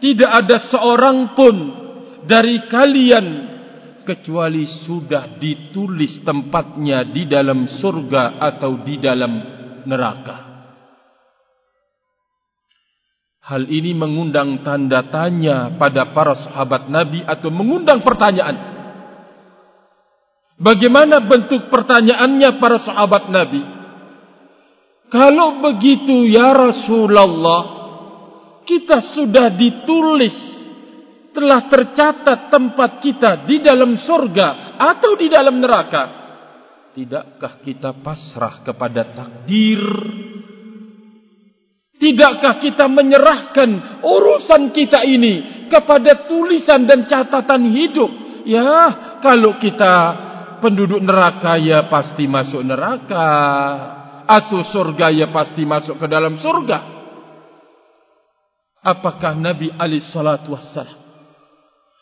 tidak 0.00 0.30
ada 0.30 0.56
seorang 0.72 1.36
pun 1.36 1.56
dari 2.24 2.64
kalian 2.70 3.26
kecuali 4.06 4.64
sudah 4.88 5.36
ditulis 5.36 6.24
tempatnya 6.24 7.04
di 7.04 7.28
dalam 7.28 7.68
surga 7.68 8.40
atau 8.40 8.80
di 8.80 8.96
dalam 8.96 9.32
neraka. 9.84 10.48
Hal 13.50 13.66
ini 13.66 13.92
mengundang 13.92 14.62
tanda 14.62 15.10
tanya 15.10 15.74
pada 15.74 16.14
para 16.14 16.38
sahabat 16.38 16.86
nabi 16.86 17.20
atau 17.26 17.50
mengundang 17.50 18.00
pertanyaan 18.06 18.79
bagaimana 20.60 21.24
bentuk 21.24 21.72
pertanyaannya 21.72 22.60
para 22.60 22.78
sahabat 22.84 23.32
nabi? 23.32 23.80
Kalau 25.10 25.58
begitu 25.58 26.30
ya 26.30 26.54
Rasulullah 26.54 27.62
Kita 28.62 29.02
sudah 29.10 29.50
ditulis 29.58 30.36
Telah 31.34 31.66
tercatat 31.66 32.46
tempat 32.46 33.02
kita 33.02 33.42
Di 33.42 33.58
dalam 33.58 33.98
surga 33.98 34.78
Atau 34.78 35.18
di 35.18 35.26
dalam 35.26 35.58
neraka. 35.58 36.22
Tidakkah 36.94 37.58
kita 37.66 37.90
pasrah 37.98 38.62
kepada 38.62 39.02
takdir? 39.10 39.82
Tidakkah 41.98 42.62
kita 42.62 42.86
menyerahkan 42.86 44.00
Urusan 44.06 44.70
kita 44.70 45.02
ini 45.10 45.66
Kepada 45.66 46.30
tulisan 46.30 46.86
dan 46.86 47.02
catatan 47.10 47.66
hidup? 47.66 48.10
Ya 48.46 49.18
kalau 49.20 49.60
kita 49.60 50.29
Penduduk 50.60 51.00
neraka 51.00 51.56
ya 51.56 51.88
pasti 51.88 52.28
masuk 52.28 52.60
neraka 52.60 53.28
atau 54.28 54.60
surga 54.62 55.08
ya 55.10 55.26
pasti 55.32 55.64
masuk 55.64 55.96
ke 55.98 56.06
dalam 56.06 56.36
surga. 56.38 57.00
Apakah 58.80 59.36
Nabi 59.36 59.72
Ali 59.76 60.00
Shallallahu 60.00 60.56
Wasallam 60.56 61.00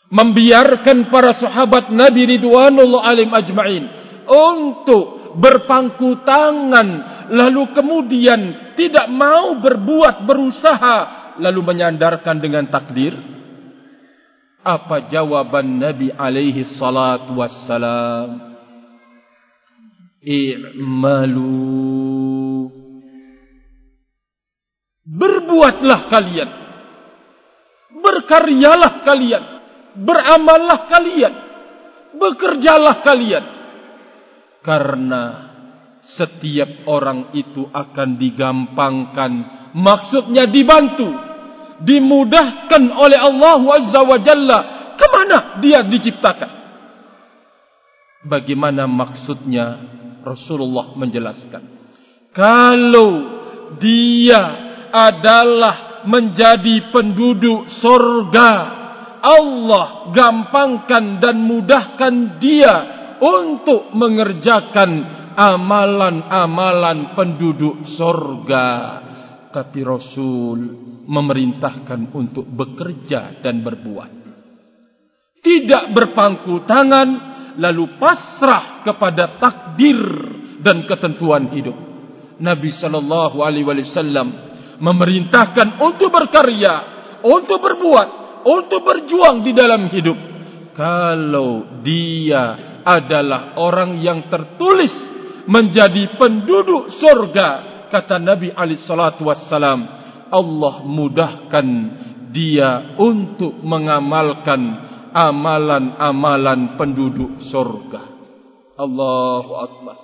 membiarkan 0.09 1.13
para 1.13 1.37
sahabat 1.37 1.93
Nabi 1.93 2.37
Ridwanullah 2.37 3.01
Alim 3.05 3.29
Ajma'in 3.29 3.85
untuk 4.25 5.35
berpangku 5.37 6.25
tangan 6.25 6.87
lalu 7.29 7.69
kemudian 7.77 8.73
tidak 8.73 9.05
mau 9.13 9.61
berbuat 9.61 10.25
berusaha 10.25 10.97
lalu 11.37 11.61
menyandarkan 11.61 12.41
dengan 12.41 12.65
takdir? 12.67 13.13
Apa 14.59 15.07
jawaban 15.07 15.79
Nabi 15.79 16.11
alaihi 16.11 16.67
salatu 16.75 17.39
wassalam? 17.39 18.48
I'malu. 20.23 21.79
Berbuatlah 25.09 26.01
kalian. 26.11 26.49
Berkaryalah 27.99 28.93
kalian. 29.03 29.43
Beramallah 29.99 30.79
kalian. 30.85 31.33
Bekerjalah 32.13 33.01
kalian. 33.01 33.45
Karena 34.61 35.23
setiap 36.03 36.85
orang 36.85 37.33
itu 37.33 37.65
akan 37.67 38.09
digampangkan. 38.21 39.31
Maksudnya 39.73 40.45
dibantu. 40.45 41.09
Dimudahkan 41.79 42.83
oleh 42.91 43.19
Allah 43.19 43.61
Azza 43.65 44.01
wa 44.03 44.17
Jalla. 44.19 44.59
Kemana 44.99 45.37
dia 45.63 45.79
diciptakan? 45.87 46.51
Bagaimana 48.27 48.83
maksudnya 48.83 49.79
Rasulullah 50.29 50.93
menjelaskan. 50.93 51.63
Kalau 52.29 53.11
dia 53.81 54.41
adalah 54.93 56.05
menjadi 56.05 56.93
penduduk 56.93 57.65
surga 57.81 58.51
Allah 59.19 60.13
gampangkan 60.15 61.19
dan 61.19 61.35
mudahkan 61.43 62.39
dia 62.39 62.75
untuk 63.19 63.91
mengerjakan 63.91 65.17
amalan-amalan 65.35 67.17
penduduk 67.17 67.83
surga 67.99 68.69
tapi 69.49 69.81
Rasul 69.81 70.57
memerintahkan 71.09 72.13
untuk 72.13 72.45
bekerja 72.45 73.41
dan 73.41 73.65
berbuat. 73.65 74.11
Tidak 75.41 75.83
berpangku 75.95 76.69
tangan 76.69 77.07
lalu 77.57 77.97
pasrah 77.97 78.85
kepada 78.85 79.39
takdir 79.39 79.99
dan 80.59 80.83
ketentuan 80.85 81.49
hidup. 81.55 81.75
Nabi 82.39 82.71
sallallahu 82.71 83.43
alaihi 83.43 83.67
wasallam 83.67 84.27
memerintahkan 84.79 85.79
untuk 85.83 86.09
berkarya, 86.11 86.75
untuk 87.23 87.59
berbuat, 87.59 88.07
untuk 88.47 88.81
berjuang 88.83 89.43
di 89.43 89.51
dalam 89.51 89.91
hidup. 89.91 90.17
Kalau 90.71 91.83
dia 91.83 92.79
adalah 92.87 93.59
orang 93.59 93.99
yang 93.99 94.31
tertulis 94.31 94.91
menjadi 95.43 96.15
penduduk 96.15 96.95
surga, 96.95 97.47
kata 97.91 98.15
Nabi 98.23 98.55
alaihi 98.55 98.79
salatu 98.87 99.27
wasallam, 99.27 99.83
Allah 100.31 100.75
mudahkan 100.87 101.67
dia 102.31 102.95
untuk 103.01 103.59
mengamalkan 103.65 104.88
amalan-amalan 105.13 106.75
penduduk 106.79 107.41
surga. 107.49 108.01
Allahu 108.79 109.53
Akbar. 109.59 109.97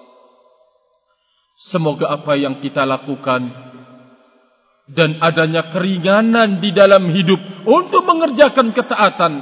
Semoga 1.71 2.11
apa 2.11 2.35
yang 2.35 2.59
kita 2.59 2.83
lakukan 2.83 3.47
dan 4.85 5.17
adanya 5.17 5.71
keringanan 5.73 6.61
di 6.61 6.69
dalam 6.75 7.09
hidup 7.09 7.65
untuk 7.65 8.05
mengerjakan 8.05 8.75
ketaatan, 8.75 9.33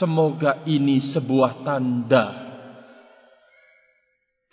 semoga 0.00 0.64
ini 0.66 0.98
sebuah 1.12 1.62
tanda. 1.62 2.26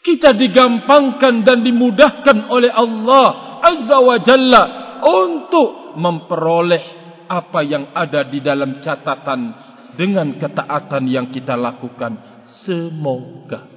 Kita 0.05 0.37
digampangkan 0.37 1.41
dan 1.41 1.65
dimudahkan 1.65 2.51
oleh 2.53 2.69
Allah 2.69 3.57
Azza 3.65 3.97
wa 3.97 4.17
Jalla 4.21 4.63
untuk 5.01 5.97
memperoleh 5.97 6.83
apa 7.25 7.65
yang 7.65 7.89
ada 7.89 8.21
di 8.29 8.37
dalam 8.37 8.85
catatan 8.85 9.73
dengan 9.95 10.35
ketaatan 10.37 11.03
yang 11.07 11.31
kita 11.31 11.57
lakukan 11.57 12.43
semoga 12.67 13.75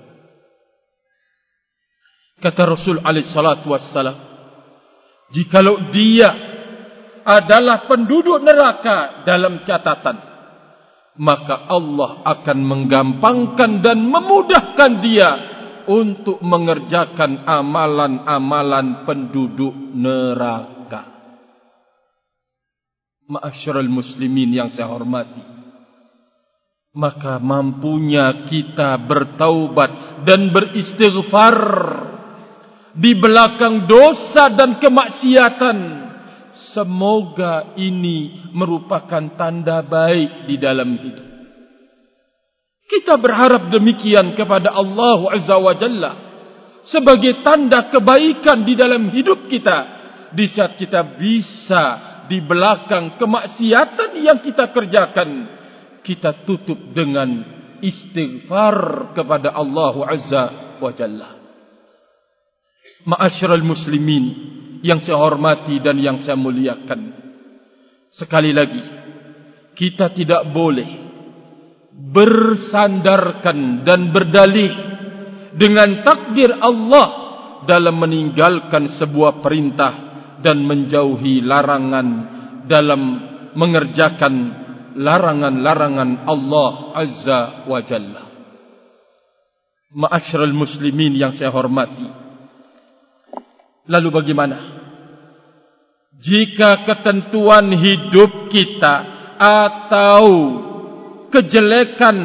Kata 2.38 2.62
Rasul 2.70 3.02
alaihi 3.02 3.34
salatu 3.34 3.74
wassalam, 3.74 4.14
jikalau 5.34 5.90
dia 5.90 6.30
adalah 7.26 7.90
penduduk 7.90 8.38
neraka 8.38 9.26
dalam 9.26 9.66
catatan, 9.66 10.16
maka 11.18 11.66
Allah 11.66 12.22
akan 12.22 12.58
menggampangkan 12.62 13.82
dan 13.82 13.98
memudahkan 14.06 14.92
dia 15.02 15.30
untuk 15.90 16.38
mengerjakan 16.46 17.42
amalan-amalan 17.42 19.02
penduduk 19.02 19.74
neraka. 19.98 21.10
Ma'asyiral 23.26 23.90
muslimin 23.90 24.54
yang 24.54 24.70
saya 24.70 24.88
hormati 24.88 25.57
maka 26.98 27.38
mampunya 27.38 28.50
kita 28.50 28.98
bertaubat 29.06 30.26
dan 30.26 30.50
beristighfar. 30.50 31.58
Di 32.98 33.14
belakang 33.14 33.86
dosa 33.86 34.50
dan 34.50 34.82
kemaksiatan 34.82 35.78
semoga 36.74 37.78
ini 37.78 38.50
merupakan 38.50 39.38
tanda 39.38 39.86
baik 39.86 40.50
di 40.50 40.58
dalam 40.58 40.98
hidup. 40.98 41.26
Kita 42.90 43.14
berharap 43.14 43.70
demikian 43.70 44.34
kepada 44.34 44.74
Allah 44.74 45.30
Azza 45.30 45.54
wa 45.62 45.74
Jalla 45.78 46.12
sebagai 46.82 47.38
tanda 47.46 47.86
kebaikan 47.86 48.66
di 48.66 48.74
dalam 48.74 49.14
hidup 49.14 49.46
kita. 49.46 49.78
Di 50.34 50.50
saat 50.50 50.74
kita 50.74 51.14
bisa 51.14 51.84
di 52.26 52.42
belakang 52.42 53.14
kemaksiatan 53.14 54.10
yang 54.18 54.42
kita 54.42 54.74
kerjakan 54.74 55.57
kita 56.08 56.48
tutup 56.48 56.96
dengan 56.96 57.44
istighfar 57.84 59.12
kepada 59.12 59.52
Allah 59.52 59.94
Azza 60.08 60.44
wa 60.80 60.88
Jalla. 60.96 61.36
Ma'asyiral 63.04 63.60
muslimin 63.60 64.24
yang 64.80 65.04
saya 65.04 65.20
hormati 65.20 65.76
dan 65.84 66.00
yang 66.00 66.16
saya 66.24 66.40
muliakan. 66.40 67.12
Sekali 68.08 68.56
lagi, 68.56 68.80
kita 69.76 70.08
tidak 70.16 70.48
boleh 70.48 70.88
bersandarkan 71.92 73.84
dan 73.84 74.08
berdalih 74.08 74.72
dengan 75.60 76.08
takdir 76.08 76.56
Allah 76.56 77.08
dalam 77.68 78.00
meninggalkan 78.00 78.96
sebuah 78.96 79.44
perintah 79.44 79.92
dan 80.40 80.62
menjauhi 80.64 81.44
larangan 81.44 82.08
dalam 82.64 83.02
mengerjakan 83.52 84.34
larangan-larangan 84.96 86.24
Allah 86.24 86.72
Azza 86.96 87.40
wa 87.68 87.80
Jalla. 87.84 88.22
Ma'asyiral 89.88 90.52
muslimin 90.52 91.16
yang 91.16 91.32
saya 91.32 91.48
hormati. 91.52 92.08
Lalu 93.88 94.08
bagaimana? 94.12 94.58
Jika 96.18 96.84
ketentuan 96.84 97.72
hidup 97.72 98.52
kita 98.52 98.94
atau 99.38 100.24
kejelekan 101.32 102.16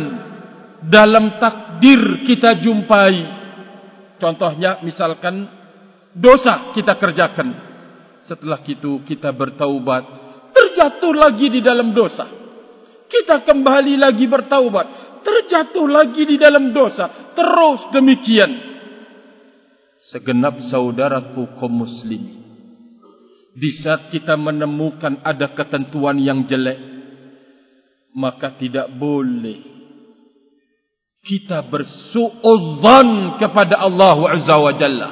dalam 0.91 1.39
takdir 1.39 2.27
kita 2.27 2.59
jumpai. 2.59 3.15
Contohnya 4.19 4.83
misalkan 4.83 5.47
dosa 6.11 6.75
kita 6.75 6.99
kerjakan. 6.99 7.71
Setelah 8.27 8.59
itu 8.67 9.03
kita 9.07 9.31
bertaubat. 9.31 10.03
Terjatuh 10.51 11.15
lagi 11.15 11.47
di 11.47 11.59
dalam 11.63 11.95
dosa 11.95 12.42
kita 13.13 13.45
kembali 13.45 14.01
lagi 14.01 14.25
bertaubat, 14.25 15.21
terjatuh 15.21 15.85
lagi 15.85 16.25
di 16.25 16.41
dalam 16.41 16.73
dosa, 16.73 17.29
terus 17.37 17.93
demikian. 17.93 18.73
Segenap 20.09 20.57
saudaraku 20.73 21.53
kaum 21.61 21.85
muslim, 21.85 22.21
di 23.53 23.69
saat 23.85 24.09
kita 24.09 24.33
menemukan 24.33 25.21
ada 25.21 25.53
ketentuan 25.53 26.17
yang 26.17 26.49
jelek, 26.49 26.81
maka 28.17 28.57
tidak 28.57 28.89
boleh 28.97 29.73
kita 31.23 31.63
bersuudzon 31.71 33.39
kepada 33.39 33.79
Allah 33.79 34.17
Azza 34.35 34.55
wa 34.59 34.73
Jalla. 34.75 35.09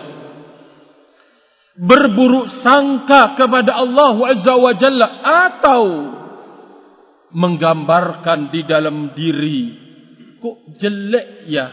Berburuk 1.72 2.52
sangka 2.60 3.40
kepada 3.40 3.80
Allah 3.80 4.16
Azza 4.28 4.54
wa 4.60 4.74
Jalla 4.76 5.08
atau 5.24 5.84
menggambarkan 7.32 8.52
di 8.52 8.62
dalam 8.68 9.12
diri. 9.16 9.62
Kok 10.42 10.58
jelek 10.80 11.28
ya 11.48 11.68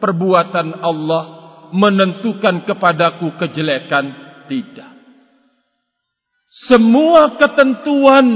perbuatan 0.00 0.82
Allah 0.82 1.24
menentukan 1.70 2.66
kepadaku 2.66 3.38
kejelekan? 3.38 4.06
Tidak. 4.50 4.90
Semua 6.50 7.38
ketentuan 7.38 8.26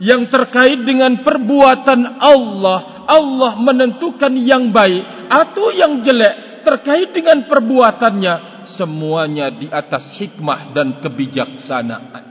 yang 0.00 0.32
terkait 0.32 0.80
dengan 0.80 1.20
perbuatan 1.20 2.16
Allah 2.16 3.04
Allah 3.04 3.52
menentukan 3.60 4.32
yang 4.40 4.72
baik 4.72 5.28
atau 5.28 5.68
yang 5.76 6.00
jelek 6.00 6.64
terkait 6.64 7.12
dengan 7.12 7.44
perbuatannya 7.44 8.64
semuanya 8.80 9.52
di 9.52 9.68
atas 9.68 10.16
hikmah 10.16 10.72
dan 10.72 11.04
kebijaksanaan 11.04 12.29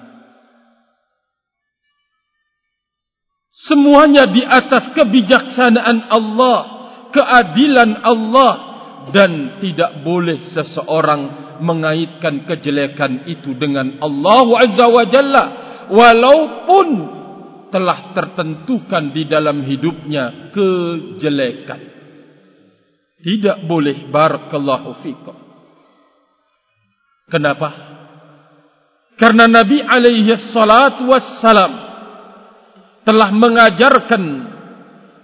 Semuanya 3.69 4.25
di 4.25 4.41
atas 4.41 4.89
kebijaksanaan 4.97 6.09
Allah, 6.09 6.59
keadilan 7.13 8.01
Allah 8.01 8.53
dan 9.13 9.61
tidak 9.61 10.01
boleh 10.01 10.41
seseorang 10.49 11.53
mengaitkan 11.61 12.49
kejelekan 12.49 13.29
itu 13.29 13.53
dengan 13.53 14.01
Allah 14.01 14.47
Azza 14.65 14.85
wa 14.89 15.05
Jalla 15.05 15.45
walaupun 15.85 16.87
telah 17.69 18.09
tertentukan 18.17 19.13
di 19.13 19.29
dalam 19.29 19.61
hidupnya 19.61 20.49
kejelekan. 20.49 21.81
Tidak 23.21 23.69
boleh 23.69 24.09
barakallahu 24.09 24.97
fikum. 25.05 25.37
Kenapa? 27.29 27.69
Karena 29.13 29.45
Nabi 29.45 29.83
alaihi 29.83 30.33
salatu 30.49 31.05
wassalam 31.05 31.88
telah 33.03 33.29
mengajarkan 33.31 34.23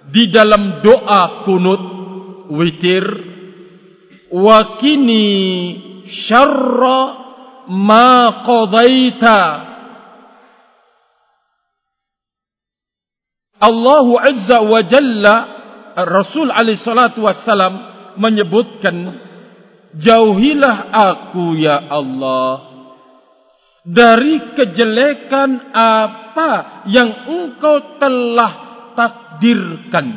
di 0.10 0.30
dalam 0.30 0.86
doa 0.86 1.44
kunut 1.44 1.84
witir 2.54 3.06
wa 4.32 4.78
kini 4.78 5.26
syarra 6.28 7.00
ma 7.72 8.44
qadaita 8.46 9.40
Allah 13.66 14.08
Azza 14.22 14.58
wa 14.62 14.80
Jalla 14.86 15.36
Rasul 16.06 16.52
alaihi 16.52 16.84
salatu 16.84 17.24
wassalam 17.24 17.74
menyebutkan 18.20 19.16
jauhilah 19.96 20.92
aku 20.92 21.56
ya 21.56 21.88
Allah 21.88 22.75
dari 23.86 24.58
kejelekan 24.58 25.70
apa 25.70 26.84
yang 26.90 27.30
engkau 27.30 28.02
telah 28.02 28.54
takdirkan. 28.98 30.08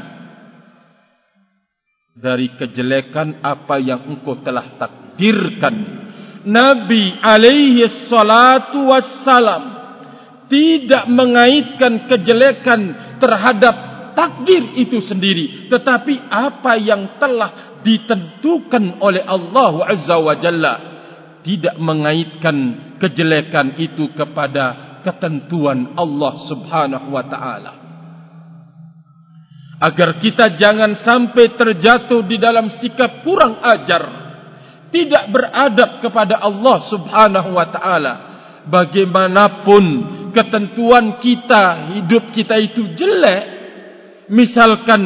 Dari 2.19 2.49
kejelekan 2.57 3.45
apa 3.45 3.77
yang 3.79 4.09
engkau 4.09 4.41
telah 4.41 4.75
takdirkan. 4.81 5.77
Nabi 6.49 7.13
alaihi 7.21 8.09
salatu 8.09 8.89
wassalam 8.89 9.77
tidak 10.49 11.05
mengaitkan 11.13 12.09
kejelekan 12.09 12.81
terhadap 13.21 13.77
takdir 14.17 14.81
itu 14.81 14.99
sendiri 15.05 15.69
tetapi 15.69 16.27
apa 16.33 16.73
yang 16.81 17.21
telah 17.21 17.79
ditentukan 17.85 18.97
oleh 18.99 19.23
Allah 19.23 19.93
azza 19.93 20.17
wa 20.17 20.35
jalla 20.41 20.88
tidak 21.49 21.81
mengaitkan 21.81 22.57
kejelekan 23.01 23.81
itu 23.81 24.13
kepada 24.13 25.01
ketentuan 25.01 25.97
Allah 25.97 26.45
Subhanahu 26.45 27.09
wa 27.09 27.25
taala. 27.25 27.73
Agar 29.81 30.21
kita 30.21 30.61
jangan 30.61 30.93
sampai 31.01 31.57
terjatuh 31.57 32.21
di 32.29 32.37
dalam 32.37 32.69
sikap 32.69 33.25
kurang 33.25 33.65
ajar, 33.65 34.05
tidak 34.93 35.25
beradab 35.33 36.05
kepada 36.05 36.37
Allah 36.37 36.79
Subhanahu 36.93 37.51
wa 37.57 37.67
taala. 37.73 38.15
Bagaimanapun 38.69 39.85
ketentuan 40.37 41.17
kita, 41.25 41.97
hidup 41.97 42.29
kita 42.37 42.61
itu 42.61 42.93
jelek, 42.93 43.43
misalkan 44.29 45.01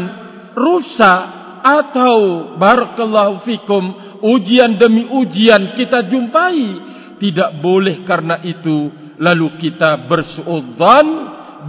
rusak 0.59 1.21
atau 1.63 2.51
barakallahu 2.59 3.47
fikum 3.47 4.02
ujian 4.23 4.79
demi 4.79 5.07
ujian 5.11 5.75
kita 5.77 6.07
jumpai. 6.07 6.91
Tidak 7.19 7.63
boleh 7.63 8.03
karena 8.03 8.43
itu 8.43 8.91
lalu 9.23 9.55
kita 9.63 10.11
bersuudzan, 10.11 11.07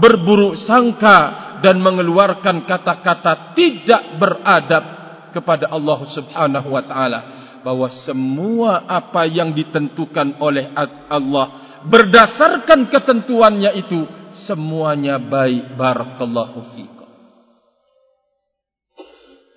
berburuk 0.02 0.58
sangka 0.66 1.20
dan 1.62 1.78
mengeluarkan 1.78 2.66
kata-kata 2.66 3.54
tidak 3.54 4.18
beradab 4.18 4.84
kepada 5.30 5.70
Allah 5.70 6.00
Subhanahu 6.10 6.70
wa 6.74 6.84
taala. 6.86 7.22
bahwa 7.63 7.88
semua 8.04 8.84
apa 8.92 9.24
yang 9.24 9.56
ditentukan 9.56 10.36
oleh 10.44 10.76
Allah 11.08 11.80
berdasarkan 11.88 12.92
ketentuannya 12.92 13.72
itu 13.80 14.04
semuanya 14.44 15.16
baik. 15.16 15.72
Barakallahu 15.80 16.76
fikum 16.76 16.94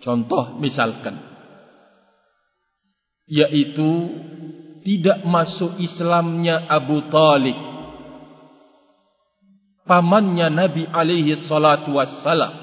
contoh 0.06 0.54
misalkan 0.62 1.18
yaitu 3.26 3.90
tidak 4.86 5.26
masuk 5.26 5.78
Islamnya 5.82 6.70
Abu 6.70 7.02
Talib 7.10 7.58
pamannya 9.86 10.46
Nabi 10.50 10.82
alaihi 10.86 11.46
salatu 11.46 11.94
wassalam 11.98 12.54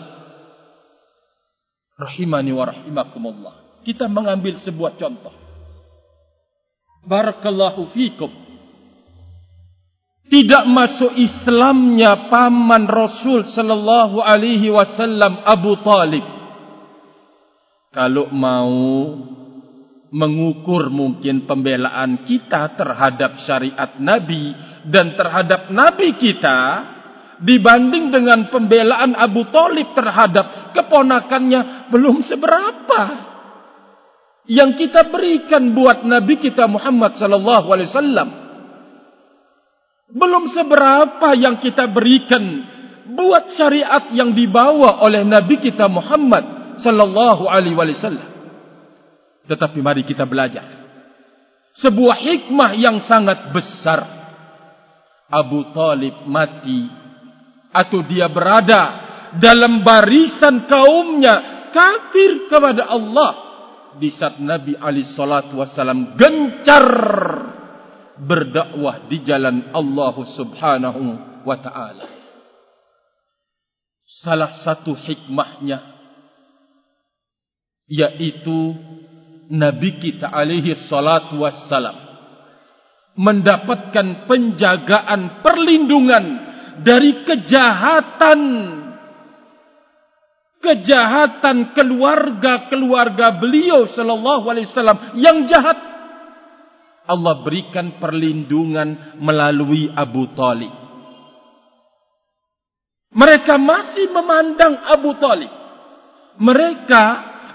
rahimani 1.99 2.51
wa 2.55 2.63
rahimakumullah 2.67 3.63
kita 3.83 4.07
mengambil 4.07 4.55
sebuah 4.63 4.95
contoh. 4.95 5.35
Barakallahu 7.03 7.91
fikum. 7.91 8.31
Tidak 10.31 10.63
masuk 10.71 11.19
Islamnya 11.19 12.31
paman 12.31 12.87
Rasul 12.87 13.43
sallallahu 13.43 14.23
alaihi 14.23 14.71
wasallam 14.71 15.43
Abu 15.43 15.75
Talib. 15.83 16.25
Kalau 17.91 18.31
mau 18.31 18.73
mengukur 20.13 20.93
mungkin 20.93 21.49
pembelaan 21.49 22.21
kita 22.21 22.77
terhadap 22.77 23.41
syariat 23.49 23.97
Nabi 23.97 24.53
dan 24.85 25.17
terhadap 25.17 25.73
Nabi 25.73 26.13
kita 26.21 26.59
dibanding 27.41 28.13
dengan 28.13 28.45
pembelaan 28.53 29.17
Abu 29.17 29.49
Talib 29.49 29.97
terhadap 29.97 30.71
keponakannya 30.77 31.89
belum 31.89 32.21
seberapa. 32.29 33.01
Yang 34.43 34.85
kita 34.85 35.07
berikan 35.09 35.73
buat 35.73 36.05
Nabi 36.05 36.37
kita 36.37 36.69
Muhammad 36.69 37.17
sallallahu 37.17 37.67
alaihi 37.73 37.89
wasallam. 37.89 38.29
Belum 40.13 40.45
seberapa 40.51 41.33
yang 41.33 41.57
kita 41.57 41.89
berikan 41.89 42.43
buat 43.17 43.57
syariat 43.57 44.13
yang 44.13 44.35
dibawa 44.35 45.01
oleh 45.01 45.25
Nabi 45.25 45.57
kita 45.57 45.89
Muhammad 45.89 46.77
sallallahu 46.85 47.49
alaihi 47.49 47.73
wasallam 47.73 48.32
tetapi 49.47 49.79
mari 49.83 50.07
kita 50.07 50.23
belajar. 50.23 50.63
Sebuah 51.73 52.17
hikmah 52.21 52.71
yang 52.77 53.01
sangat 53.03 53.49
besar. 53.51 54.21
Abu 55.33 55.73
Talib 55.73 56.29
mati 56.29 56.85
atau 57.73 58.05
dia 58.05 58.29
berada 58.29 59.01
dalam 59.41 59.81
barisan 59.81 60.69
kaumnya 60.69 61.67
kafir 61.73 62.45
kepada 62.45 62.85
Allah. 62.85 63.31
Di 63.97 64.09
saat 64.09 64.41
Nabi 64.41 64.77
Ali 64.77 65.05
Shallallahu 65.05 65.57
Wasallam 65.57 66.17
gencar 66.17 66.85
berdakwah 68.17 69.09
di 69.09 69.21
jalan 69.25 69.73
Allah 69.73 70.15
Subhanahu 70.37 71.01
Wa 71.45 71.57
Taala. 71.61 72.05
Salah 74.05 74.61
satu 74.61 74.93
hikmahnya 74.93 75.93
yaitu 77.89 78.77
Nabi 79.51 79.99
kita 79.99 80.31
alaihi 80.31 80.87
salatu 80.87 81.43
wassalam. 81.43 81.95
Mendapatkan 83.13 84.25
penjagaan 84.25 85.43
perlindungan 85.45 86.25
dari 86.81 87.21
kejahatan 87.21 88.41
kejahatan 90.63 91.75
keluarga-keluarga 91.75 93.37
beliau 93.37 93.85
sallallahu 93.85 94.47
alaihi 94.47 94.71
wasallam 94.71 94.99
yang 95.19 95.43
jahat. 95.45 95.77
Allah 97.03 97.43
berikan 97.43 97.99
perlindungan 97.99 99.19
melalui 99.19 99.91
Abu 99.91 100.31
Talib. 100.31 100.71
Mereka 103.13 103.59
masih 103.59 104.07
memandang 104.09 104.73
Abu 104.89 105.11
Talib. 105.19 105.51
Mereka 106.39 107.03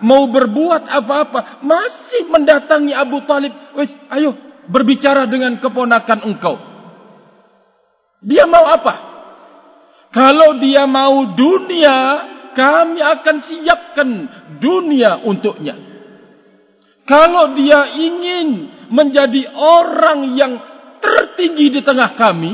mau 0.05 0.29
berbuat 0.31 0.87
apa-apa 0.87 1.63
masih 1.65 2.31
mendatangi 2.31 2.93
Abu 2.95 3.23
Talib 3.25 3.55
wis 3.79 3.91
ayo 4.15 4.35
berbicara 4.69 5.27
dengan 5.27 5.59
keponakan 5.59 6.29
engkau 6.29 6.57
dia 8.23 8.45
mau 8.47 8.67
apa 8.67 8.95
kalau 10.09 10.57
dia 10.57 10.89
mau 10.89 11.37
dunia 11.37 11.97
kami 12.59 12.99
akan 12.99 13.37
siapkan 13.47 14.09
dunia 14.59 15.23
untuknya. 15.23 15.79
Kalau 17.07 17.57
dia 17.57 17.97
ingin 17.97 18.49
menjadi 18.91 19.49
orang 19.55 20.35
yang 20.37 20.53
tertinggi 21.01 21.79
di 21.79 21.81
tengah 21.81 22.19
kami, 22.19 22.53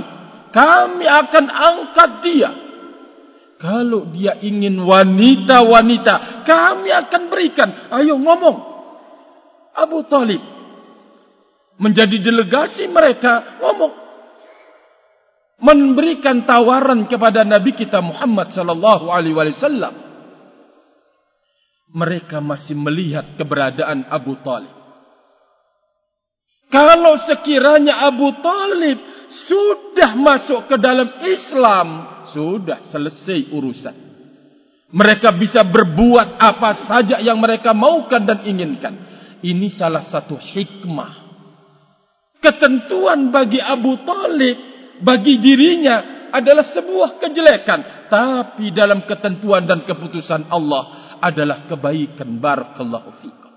kami 0.52 1.04
akan 1.08 1.44
angkat 1.48 2.10
dia. 2.22 2.50
Kalau 3.58 4.10
dia 4.10 4.38
ingin 4.42 4.76
wanita-wanita, 4.82 6.44
kami 6.44 6.90
akan 6.90 7.22
berikan. 7.30 7.70
Ayo 7.94 8.18
ngomong. 8.18 8.56
Abu 9.74 10.04
Talib. 10.06 10.42
Menjadi 11.74 12.22
delegasi 12.22 12.86
mereka, 12.86 13.58
ngomong 13.58 14.04
memberikan 15.64 16.44
tawaran 16.44 17.08
kepada 17.08 17.40
Nabi 17.46 17.72
kita 17.72 18.04
Muhammad 18.04 18.52
sallallahu 18.52 19.08
alaihi 19.08 19.32
wasallam. 19.32 19.94
Mereka 21.94 22.42
masih 22.42 22.74
melihat 22.74 23.38
keberadaan 23.38 24.10
Abu 24.10 24.34
Talib. 24.42 24.72
Kalau 26.68 27.14
sekiranya 27.22 28.02
Abu 28.10 28.34
Talib 28.42 28.98
sudah 29.46 30.10
masuk 30.18 30.66
ke 30.66 30.76
dalam 30.76 31.06
Islam, 31.22 31.88
sudah 32.34 32.90
selesai 32.90 33.54
urusan. 33.54 33.96
Mereka 34.94 35.34
bisa 35.38 35.62
berbuat 35.62 36.38
apa 36.38 36.86
saja 36.86 37.22
yang 37.22 37.38
mereka 37.38 37.70
maukan 37.70 38.22
dan 38.22 38.42
inginkan. 38.46 38.94
Ini 39.42 39.70
salah 39.74 40.06
satu 40.06 40.38
hikmah. 40.38 41.22
Ketentuan 42.38 43.32
bagi 43.32 43.58
Abu 43.58 44.02
Talib 44.04 44.56
bagi 45.00 45.40
dirinya 45.40 46.28
adalah 46.34 46.66
sebuah 46.66 47.22
kejelekan 47.22 48.10
tapi 48.10 48.74
dalam 48.74 49.06
ketentuan 49.06 49.64
dan 49.64 49.86
keputusan 49.86 50.50
Allah 50.50 51.16
adalah 51.22 51.64
kebaikan 51.70 52.42
barakallahu 52.42 53.10
fikum 53.22 53.52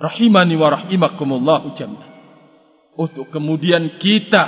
rahimani 0.00 0.56
wa 0.58 0.68
rahimakumullah 0.72 1.60
jami'an 1.76 2.12
untuk 2.98 3.28
kemudian 3.28 4.00
kita 4.00 4.44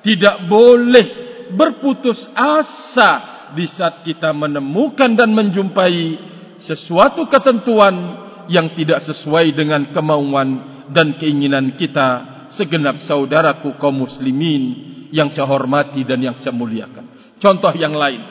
tidak 0.00 0.46
boleh 0.46 1.25
berputus 1.54 2.18
asa 2.34 3.10
di 3.54 3.68
saat 3.70 4.02
kita 4.02 4.34
menemukan 4.34 5.14
dan 5.14 5.30
menjumpai 5.30 6.18
sesuatu 6.64 7.28
ketentuan 7.30 8.26
yang 8.50 8.74
tidak 8.74 9.04
sesuai 9.06 9.54
dengan 9.54 9.90
kemauan 9.94 10.82
dan 10.90 11.18
keinginan 11.18 11.74
kita 11.78 12.36
segenap 12.54 13.02
saudaraku 13.04 13.74
kaum 13.78 14.06
muslimin 14.06 14.94
yang 15.10 15.30
saya 15.30 15.46
hormati 15.46 16.02
dan 16.02 16.22
yang 16.22 16.36
saya 16.38 16.54
muliakan. 16.54 17.36
Contoh 17.38 17.74
yang 17.76 17.94
lain. 17.94 18.22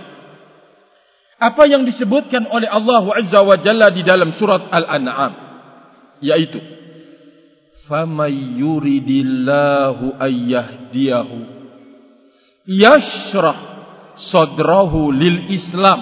Apa 1.36 1.68
yang 1.68 1.84
disebutkan 1.84 2.48
oleh 2.48 2.68
Allah 2.72 3.04
Azza 3.12 3.44
wa 3.44 3.60
Jalla 3.60 3.92
di 3.92 4.02
dalam 4.08 4.32
surat 4.40 4.72
Al-An'am 4.72 5.34
yaitu 6.24 6.64
"Faman 7.92 8.32
yuridillahu 8.56 10.16
ayyahdiyahu" 10.16 11.55
yashrah 12.66 13.58
sadrahu 14.18 15.14
lil 15.14 15.50
Islam. 15.54 16.00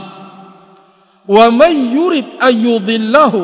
Wa 1.24 1.48
may 1.52 1.96
yurid 1.96 2.36
ayyudillahu 2.40 3.42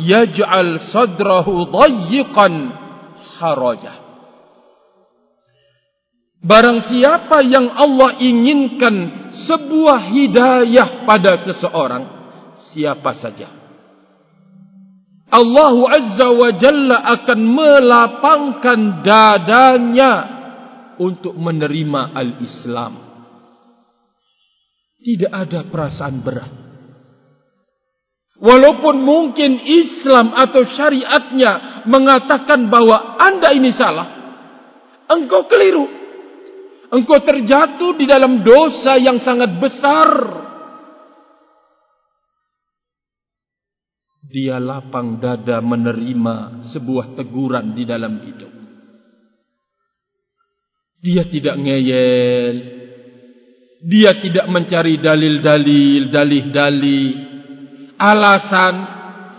yaj'al 0.00 0.88
sadrahu 0.88 1.68
dayyiqan 1.68 2.52
harajah. 3.40 3.96
Barang 6.40 6.80
siapa 6.88 7.44
yang 7.44 7.68
Allah 7.76 8.16
inginkan 8.16 9.28
sebuah 9.44 10.08
hidayah 10.08 11.04
pada 11.04 11.36
seseorang 11.44 12.04
siapa 12.72 13.12
saja. 13.20 13.48
Allah 15.30 15.76
Azza 15.94 16.28
wa 16.32 16.50
Jalla 16.56 16.96
akan 17.20 17.40
melapangkan 17.44 18.80
dadanya 19.04 20.39
untuk 21.00 21.32
menerima 21.32 22.12
al-Islam. 22.12 22.92
Tidak 25.00 25.32
ada 25.32 25.64
perasaan 25.64 26.16
berat. 26.20 26.52
Walaupun 28.40 29.00
mungkin 29.00 29.64
Islam 29.64 30.32
atau 30.32 30.64
syariatnya 30.64 31.84
mengatakan 31.88 32.68
bahwa 32.68 33.20
anda 33.20 33.52
ini 33.52 33.72
salah, 33.72 34.08
engkau 35.08 35.44
keliru 35.48 36.00
engkau 36.90 37.22
terjatuh 37.22 37.94
di 37.94 38.04
dalam 38.04 38.42
dosa 38.42 38.98
yang 38.98 39.22
sangat 39.22 39.56
besar. 39.62 40.08
dia 44.30 44.62
lapang 44.62 45.18
dada 45.18 45.58
menerima 45.58 46.62
sebuah 46.70 47.18
teguran 47.18 47.74
di 47.74 47.82
dalam 47.82 48.22
hidup. 48.22 48.59
Dia 51.00 51.24
tidak 51.24 51.56
ngeyel. 51.56 52.56
Dia 53.80 54.20
tidak 54.20 54.44
mencari 54.52 55.00
dalil-dalil, 55.00 56.12
dalih-dalih, 56.12 57.08
alasan. 57.96 58.74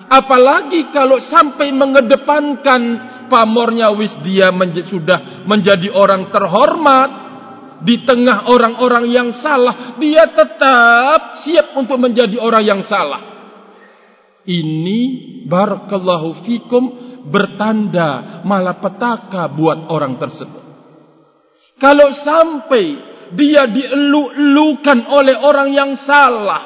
Apalagi 0.09 0.89
kalau 0.89 1.21
sampai 1.29 1.69
mengedepankan 1.69 2.81
pamornya 3.29 3.93
wis 3.93 4.11
dia 4.25 4.49
menj 4.49 4.89
sudah 4.89 5.45
menjadi 5.45 5.93
orang 5.93 6.33
terhormat 6.33 7.09
di 7.85 8.01
tengah 8.05 8.49
orang-orang 8.49 9.09
yang 9.13 9.29
salah, 9.41 9.95
dia 10.01 10.25
tetap 10.33 11.45
siap 11.45 11.77
untuk 11.77 12.01
menjadi 12.01 12.41
orang 12.41 12.65
yang 12.65 12.81
salah. 12.89 13.21
Ini 14.41 14.99
barakallahu 15.45 16.41
fikum 16.45 16.83
bertanda 17.29 18.41
malapetaka 18.41 19.53
buat 19.53 19.85
orang 19.89 20.17
tersebut. 20.17 20.60
Kalau 21.81 22.13
sampai 22.21 22.85
dia 23.33 23.65
dielu-elukan 23.65 24.99
oleh 25.09 25.35
orang 25.41 25.69
yang 25.73 25.91
salah, 26.05 26.61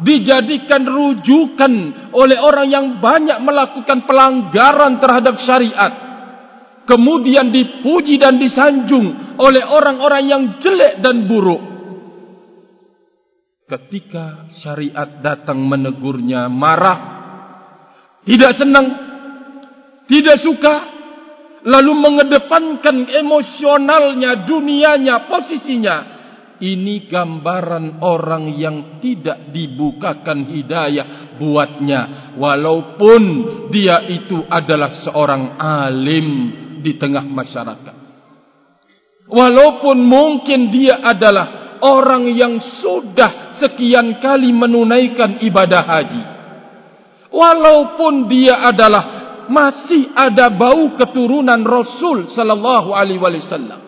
dijadikan 0.00 0.88
rujukan 0.88 1.72
oleh 2.16 2.38
orang 2.40 2.66
yang 2.72 2.86
banyak 2.96 3.44
melakukan 3.44 4.08
pelanggaran 4.08 4.96
terhadap 5.04 5.36
syariat, 5.44 5.92
kemudian 6.88 7.52
dipuji 7.52 8.16
dan 8.16 8.40
disanjung 8.40 9.36
oleh 9.36 9.62
orang-orang 9.68 10.24
yang 10.24 10.42
jelek 10.64 11.04
dan 11.04 11.28
buruk, 11.28 11.62
ketika 13.68 14.48
syariat 14.64 15.20
datang 15.24 15.60
menegurnya 15.60 16.48
marah 16.52 17.00
tidak 18.24 18.52
senang 18.60 18.86
tidak 20.04 20.36
suka 20.40 20.93
lalu 21.64 21.92
mengedepankan 21.96 23.08
emosionalnya 23.08 24.44
dunianya 24.44 25.24
posisinya. 25.26 25.96
Ini 26.54 27.10
gambaran 27.10 27.98
orang 27.98 28.54
yang 28.54 29.02
tidak 29.02 29.50
dibukakan 29.50 30.54
hidayah 30.54 31.36
buatnya. 31.36 32.32
Walaupun 32.38 33.22
dia 33.74 34.06
itu 34.06 34.38
adalah 34.46 35.02
seorang 35.02 35.58
alim 35.58 36.28
di 36.78 36.94
tengah 36.94 37.26
masyarakat. 37.26 37.96
Walaupun 39.24 39.98
mungkin 39.98 40.70
dia 40.70 41.02
adalah 41.02 41.76
orang 41.82 42.28
yang 42.30 42.60
sudah 42.80 43.58
sekian 43.58 44.22
kali 44.22 44.54
menunaikan 44.54 45.42
ibadah 45.42 45.82
haji. 45.82 46.22
Walaupun 47.34 48.30
dia 48.30 48.62
adalah 48.62 49.23
masih 49.48 50.12
ada 50.14 50.52
bau 50.52 50.94
keturunan 50.96 51.60
Rasul 51.62 52.30
sallallahu 52.30 52.92
alaihi 52.92 53.20
wasallam. 53.20 53.80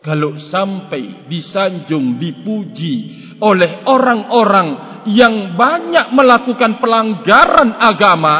Kalau 0.00 0.38
sampai 0.38 1.26
disanjung 1.26 2.14
dipuji 2.14 2.94
oleh 3.42 3.82
orang-orang 3.90 5.02
yang 5.10 5.58
banyak 5.58 6.14
melakukan 6.14 6.78
pelanggaran 6.78 7.74
agama, 7.74 8.36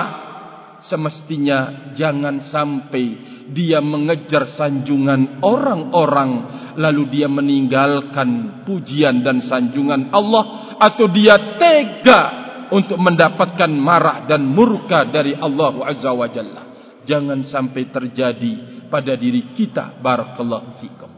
semestinya 0.87 1.91
jangan 1.99 2.39
sampai 2.39 3.05
dia 3.51 3.83
mengejar 3.83 4.47
sanjungan 4.55 5.43
orang-orang 5.43 6.31
lalu 6.79 7.11
dia 7.11 7.27
meninggalkan 7.27 8.63
pujian 8.63 9.23
dan 9.23 9.43
sanjungan 9.43 10.11
Allah 10.15 10.77
atau 10.79 11.07
dia 11.11 11.59
tega 11.59 12.46
untuk 12.73 12.99
mendapatkan 12.99 13.71
marah 13.71 14.25
dan 14.27 14.47
murka 14.47 15.07
dari 15.07 15.35
Allah 15.37 15.75
Azza 15.87 16.11
wa 16.11 16.29
Jalla. 16.31 16.63
Jangan 17.07 17.47
sampai 17.47 17.87
terjadi 17.91 18.53
pada 18.91 19.15
diri 19.15 19.55
kita 19.55 20.03
barakallahu 20.03 20.83
fikum. 20.83 21.11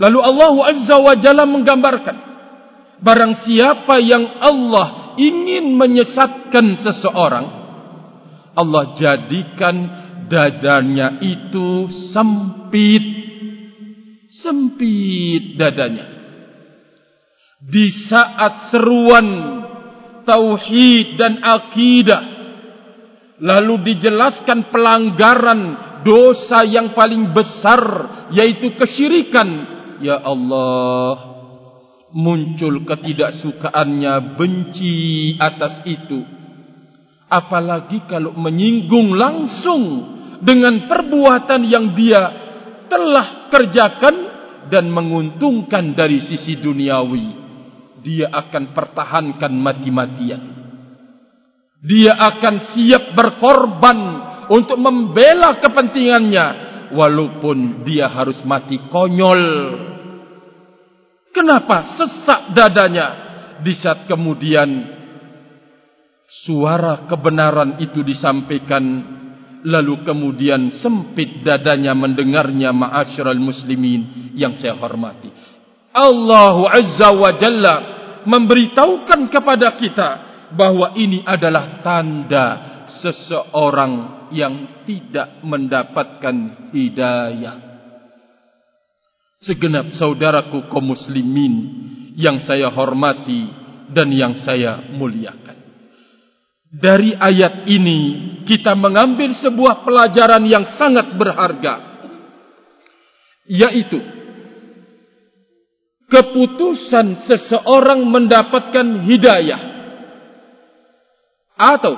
Lalu 0.00 0.18
Allah 0.22 0.54
Azza 0.70 0.96
wa 1.00 1.14
Jalla 1.18 1.44
menggambarkan 1.44 2.16
barang 3.00 3.34
siapa 3.48 3.98
yang 3.98 4.24
Allah 4.44 5.16
ingin 5.16 5.74
menyesatkan 5.74 6.84
seseorang 6.84 7.46
Allah 8.54 8.98
jadikan 8.98 9.76
dadanya 10.26 11.22
itu 11.22 11.90
sempit. 12.10 13.04
Sempit 14.30 15.58
dadanya. 15.58 16.19
Di 17.60 17.92
saat 18.08 18.72
seruan 18.72 19.28
tauhid 20.24 21.20
dan 21.20 21.44
akidah. 21.44 22.22
Lalu 23.40 23.92
dijelaskan 23.92 24.68
pelanggaran 24.68 25.60
dosa 26.04 26.64
yang 26.64 26.92
paling 26.96 27.32
besar 27.36 27.80
yaitu 28.32 28.72
kesyirikan. 28.76 29.48
Ya 30.00 30.16
Allah 30.24 31.16
muncul 32.16 32.84
ketidaksukaannya 32.84 34.40
benci 34.40 35.36
atas 35.36 35.84
itu. 35.84 36.24
Apalagi 37.28 38.08
kalau 38.08 38.34
menyinggung 38.36 39.14
langsung 39.14 39.82
dengan 40.40 40.88
perbuatan 40.88 41.62
yang 41.68 41.92
dia 41.92 42.22
telah 42.88 43.52
kerjakan 43.52 44.16
dan 44.72 44.88
menguntungkan 44.90 45.94
dari 45.94 46.18
sisi 46.24 46.58
duniawi 46.58 47.39
dia 48.00 48.28
akan 48.32 48.72
pertahankan 48.72 49.52
mati-matian. 49.52 50.42
Dia 51.80 52.12
akan 52.12 52.54
siap 52.76 53.16
berkorban 53.16 53.98
untuk 54.52 54.76
membela 54.76 55.56
kepentingannya 55.64 56.46
walaupun 56.92 57.86
dia 57.88 58.10
harus 58.10 58.36
mati 58.44 58.76
konyol. 58.92 59.42
Kenapa 61.30 61.96
sesak 61.96 62.52
dadanya? 62.52 63.30
Di 63.60 63.72
saat 63.76 64.08
kemudian 64.08 64.68
suara 66.44 67.04
kebenaran 67.08 67.80
itu 67.80 68.00
disampaikan 68.00 68.84
lalu 69.60 70.00
kemudian 70.04 70.80
sempit 70.80 71.44
dadanya 71.44 71.92
mendengarnya 71.92 72.72
ma'asyiral 72.72 73.36
muslimin 73.36 74.32
yang 74.32 74.56
saya 74.56 74.72
hormati 74.80 75.28
Allah 75.90 76.56
azza 76.70 77.10
wa 77.10 77.30
jalla 77.34 77.74
memberitahukan 78.26 79.26
kepada 79.26 79.74
kita 79.74 80.10
bahwa 80.54 80.94
ini 80.94 81.22
adalah 81.26 81.82
tanda 81.82 82.46
seseorang 83.02 84.26
yang 84.30 84.84
tidak 84.86 85.42
mendapatkan 85.42 86.70
hidayah. 86.70 87.56
Segenap 89.40 89.96
saudaraku 89.96 90.68
kaum 90.68 90.92
muslimin 90.92 91.54
yang 92.14 92.38
saya 92.44 92.68
hormati 92.68 93.48
dan 93.90 94.12
yang 94.12 94.36
saya 94.44 94.84
muliakan. 94.92 95.58
Dari 96.70 97.18
ayat 97.18 97.66
ini 97.66 98.00
kita 98.46 98.78
mengambil 98.78 99.34
sebuah 99.42 99.82
pelajaran 99.82 100.44
yang 100.46 100.62
sangat 100.78 101.18
berharga 101.18 101.74
yaitu 103.50 104.19
keputusan 106.10 107.24
seseorang 107.30 108.02
mendapatkan 108.04 109.06
hidayah. 109.06 109.62
Atau 111.54 111.94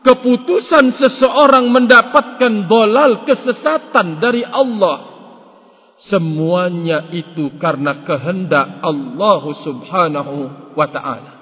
keputusan 0.00 0.96
seseorang 0.96 1.68
mendapatkan 1.68 2.66
dolal 2.66 3.28
kesesatan 3.28 4.18
dari 4.18 4.42
Allah. 4.42 5.12
Semuanya 6.02 7.12
itu 7.14 7.60
karena 7.60 8.02
kehendak 8.02 8.80
Allah 8.82 9.42
Subhanahu 9.60 10.36
wa 10.74 10.86
taala. 10.88 11.34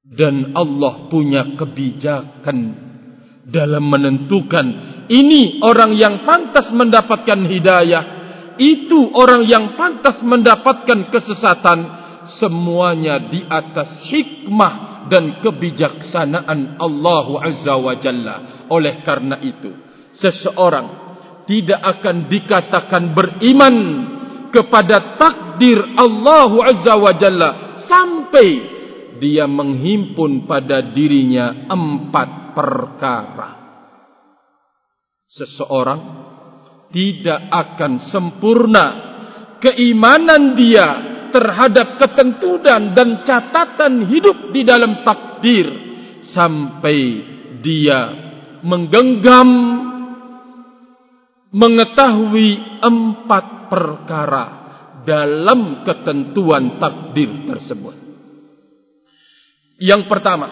Dan 0.00 0.54
Allah 0.54 1.08
punya 1.08 1.56
kebijakan 1.56 2.58
dalam 3.50 3.84
menentukan 3.90 4.66
ini 5.10 5.58
orang 5.66 5.98
yang 5.98 6.22
pantas 6.22 6.70
mendapatkan 6.70 7.40
hidayah 7.50 8.19
itu 8.60 9.08
orang 9.16 9.48
yang 9.48 9.72
pantas 9.80 10.20
mendapatkan 10.20 11.08
kesesatan 11.08 11.78
semuanya 12.36 13.16
di 13.32 13.40
atas 13.48 14.04
hikmah 14.12 15.08
dan 15.08 15.40
kebijaksanaan 15.40 16.76
Allah 16.76 17.26
Azza 17.40 17.74
wa 17.80 17.96
Jalla 17.96 18.36
oleh 18.68 19.00
karena 19.00 19.40
itu 19.40 19.72
seseorang 20.12 20.86
tidak 21.48 21.80
akan 21.80 22.28
dikatakan 22.28 23.16
beriman 23.16 23.76
kepada 24.52 25.16
takdir 25.16 25.80
Allah 25.96 26.52
Azza 26.68 26.94
wa 27.00 27.12
Jalla 27.16 27.50
sampai 27.88 28.48
dia 29.20 29.48
menghimpun 29.48 30.44
pada 30.44 30.80
dirinya 30.80 31.68
empat 31.68 32.56
perkara. 32.56 33.50
Seseorang 35.30 36.19
tidak 36.90 37.40
akan 37.50 37.92
sempurna 38.10 38.86
keimanan 39.62 40.58
dia 40.58 40.88
terhadap 41.30 41.98
ketentuan 42.02 42.90
dan 42.92 43.22
catatan 43.22 44.10
hidup 44.10 44.50
di 44.50 44.66
dalam 44.66 45.06
takdir 45.06 45.66
sampai 46.34 46.98
dia 47.62 48.00
menggenggam 48.66 49.48
mengetahui 51.50 52.82
empat 52.82 53.70
perkara 53.70 54.46
dalam 55.06 55.82
ketentuan 55.86 56.78
takdir 56.78 57.46
tersebut. 57.46 57.96
Yang 59.80 60.02
pertama, 60.12 60.48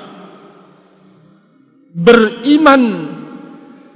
beriman 1.93 2.82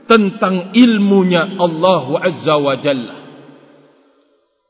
tentang 0.06 0.74
ilmunya 0.74 1.58
Allah 1.58 2.04
Azza 2.22 2.54
wa 2.58 2.74
Jalla. 2.78 3.16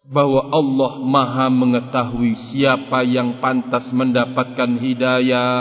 Bahwa 0.03 0.51
Allah 0.51 0.93
Maha 0.99 1.47
mengetahui 1.49 2.35
siapa 2.51 3.07
yang 3.07 3.39
pantas 3.39 3.87
mendapatkan 3.95 4.70
hidayah, 4.83 5.59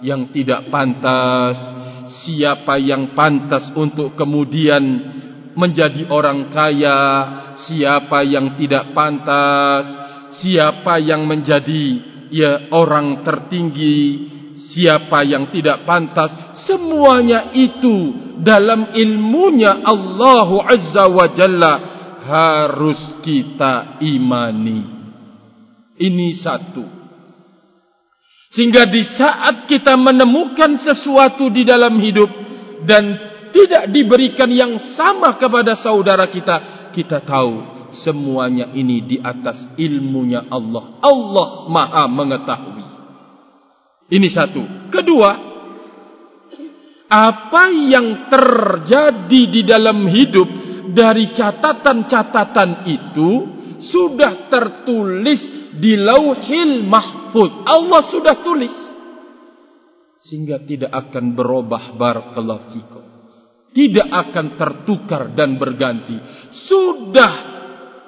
yang 0.00 0.32
tidak 0.32 0.72
pantas, 0.72 1.56
siapa 2.24 2.80
yang 2.80 3.12
pantas 3.12 3.70
untuk 3.76 4.16
kemudian 4.16 4.82
menjadi 5.56 6.08
orang 6.12 6.52
kaya, 6.52 7.00
siapa 7.68 8.24
yang 8.24 8.56
tidak 8.60 8.92
pantas, 8.92 9.84
siapa 10.40 11.00
yang 11.00 11.24
menjadi 11.24 11.84
ya 12.28 12.68
orang 12.74 13.24
tertinggi, 13.24 14.35
siapa 14.76 15.24
yang 15.24 15.48
tidak 15.48 15.88
pantas, 15.88 16.60
semuanya 16.68 17.56
itu 17.56 18.12
dalam 18.44 18.92
ilmunya 18.92 19.80
Allah 19.80 20.48
Azza 20.68 21.08
wa 21.08 21.26
Jalla 21.32 21.72
harus 22.20 23.24
kita 23.24 23.96
imani. 24.04 24.84
Ini 25.96 26.28
satu. 26.36 26.84
Sehingga 28.52 28.84
di 28.84 29.00
saat 29.16 29.64
kita 29.64 29.96
menemukan 29.96 30.76
sesuatu 30.84 31.48
di 31.48 31.64
dalam 31.64 31.96
hidup 31.96 32.28
dan 32.84 33.04
tidak 33.56 33.88
diberikan 33.88 34.52
yang 34.52 34.76
sama 34.92 35.40
kepada 35.40 35.72
saudara 35.80 36.28
kita, 36.28 36.92
kita 36.92 37.24
tahu 37.24 37.88
semuanya 38.04 38.68
ini 38.76 39.00
di 39.00 39.16
atas 39.16 39.72
ilmunya 39.80 40.44
Allah. 40.52 41.00
Allah 41.00 41.48
Maha 41.72 42.04
mengetahui. 42.12 42.75
Ini 44.06 44.28
satu. 44.30 44.90
Kedua, 44.90 45.30
apa 47.06 47.64
yang 47.70 48.30
terjadi 48.30 49.40
di 49.50 49.62
dalam 49.66 50.06
hidup 50.10 50.48
dari 50.94 51.34
catatan-catatan 51.34 52.70
itu 52.86 53.30
sudah 53.82 54.46
tertulis 54.50 55.70
di 55.78 55.94
lauhil 55.98 56.86
mahfud. 56.86 57.66
Allah 57.66 58.02
sudah 58.10 58.34
tulis. 58.42 58.74
Sehingga 60.26 60.58
tidak 60.66 60.90
akan 60.90 61.38
berubah 61.38 61.94
barakallahu 61.94 62.74
fikum. 62.74 63.04
Tidak 63.70 64.08
akan 64.08 64.46
tertukar 64.58 65.30
dan 65.36 65.54
berganti. 65.60 66.16
Sudah 66.66 67.32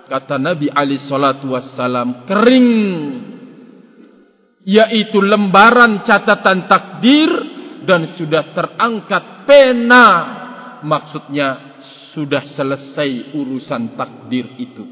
kata 0.09 0.41
Nabi 0.41 0.73
Ali 0.73 0.97
salatu 0.99 1.53
wassalam 1.53 2.25
kering 2.25 2.69
yaitu 4.69 5.25
lembaran 5.25 6.05
catatan 6.05 6.69
takdir 6.69 7.31
dan 7.89 8.05
sudah 8.21 8.53
terangkat 8.53 9.49
pena 9.49 10.07
maksudnya 10.85 11.81
sudah 12.13 12.45
selesai 12.53 13.33
urusan 13.33 13.97
takdir 13.97 14.45
itu. 14.61 14.85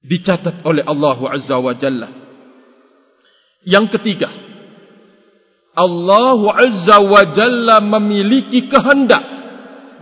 Dicatat 0.00 0.62
oleh 0.62 0.86
Allah 0.86 1.18
Azza 1.34 1.58
wa 1.58 1.74
Jalla. 1.74 2.08
Yang 3.66 3.98
ketiga, 3.98 4.30
Allah 5.76 6.40
Azza 6.62 7.02
wa 7.02 7.22
Jalla 7.34 7.76
memiliki 7.82 8.70
kehendak. 8.70 9.24